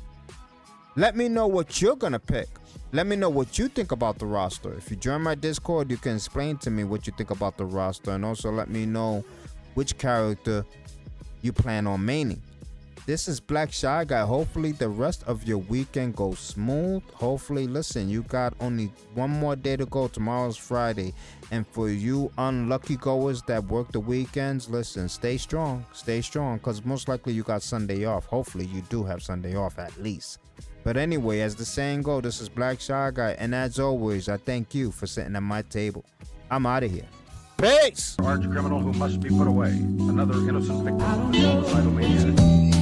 Let 0.95 1.15
me 1.15 1.29
know 1.29 1.47
what 1.47 1.81
you're 1.81 1.95
gonna 1.95 2.19
pick. 2.19 2.47
Let 2.93 3.05
me 3.05 3.17
know 3.17 3.29
what 3.29 3.59
you 3.59 3.67
think 3.67 3.91
about 3.91 4.17
the 4.17 4.25
roster. 4.25 4.73
If 4.73 4.89
you 4.89 4.95
join 4.95 5.21
my 5.21 5.35
Discord, 5.35 5.91
you 5.91 5.97
can 5.97 6.15
explain 6.15 6.57
to 6.59 6.71
me 6.71 6.85
what 6.85 7.05
you 7.05 7.11
think 7.17 7.31
about 7.31 7.57
the 7.57 7.65
roster 7.65 8.11
and 8.11 8.23
also 8.23 8.49
let 8.49 8.69
me 8.69 8.85
know 8.85 9.25
which 9.73 9.97
character 9.97 10.65
you 11.41 11.51
plan 11.51 11.85
on 11.85 11.99
maining. 11.99 12.39
This 13.05 13.27
is 13.27 13.41
Black 13.41 13.73
Shy 13.73 14.05
Guy. 14.05 14.21
Hopefully, 14.21 14.71
the 14.71 14.87
rest 14.87 15.23
of 15.27 15.45
your 15.45 15.57
weekend 15.57 16.15
goes 16.15 16.39
smooth. 16.39 17.03
Hopefully, 17.13 17.67
listen, 17.67 18.09
you 18.09 18.23
got 18.23 18.53
only 18.61 18.91
one 19.15 19.31
more 19.31 19.57
day 19.57 19.75
to 19.75 19.85
go. 19.85 20.07
Tomorrow's 20.07 20.57
Friday. 20.57 21.13
And 21.51 21.67
for 21.67 21.89
you 21.89 22.31
unlucky 22.37 22.95
goers 22.95 23.41
that 23.43 23.65
work 23.65 23.91
the 23.91 23.99
weekends, 23.99 24.69
listen, 24.69 25.09
stay 25.09 25.37
strong. 25.37 25.85
Stay 25.93 26.21
strong 26.21 26.57
because 26.57 26.83
most 26.85 27.09
likely 27.09 27.33
you 27.33 27.43
got 27.43 27.61
Sunday 27.63 28.05
off. 28.05 28.25
Hopefully, 28.25 28.65
you 28.65 28.81
do 28.89 29.03
have 29.03 29.21
Sunday 29.21 29.55
off 29.55 29.77
at 29.77 29.95
least. 30.01 30.39
But 30.87 30.95
anyway, 30.95 31.41
as 31.41 31.53
the 31.53 31.65
saying 31.65 32.03
goes, 32.03 32.21
this 32.21 32.39
is 32.39 32.47
Black 32.47 32.79
Shy 32.79 33.11
Guy, 33.13 33.31
and 33.31 33.53
as 33.53 33.77
always, 33.77 34.29
I 34.29 34.37
thank 34.37 34.73
you 34.73 34.89
for 34.89 35.05
sitting 35.05 35.35
at 35.35 35.43
my 35.43 35.61
table. 35.63 36.05
I'm 36.49 36.65
out 36.65 36.83
of 36.83 36.89
here. 36.89 37.03
Peace! 37.57 38.15
Arch 38.23 38.49
criminal 38.49 38.79
who 38.79 38.93
must 38.93 39.19
be 39.19 39.27
put 39.27 39.49
away. 39.49 39.71
Another 39.71 40.35
innocent 40.47 40.85
victim 40.85 41.01
of 41.01 41.35
suicidal 41.35 41.91
maniac. 41.91 42.76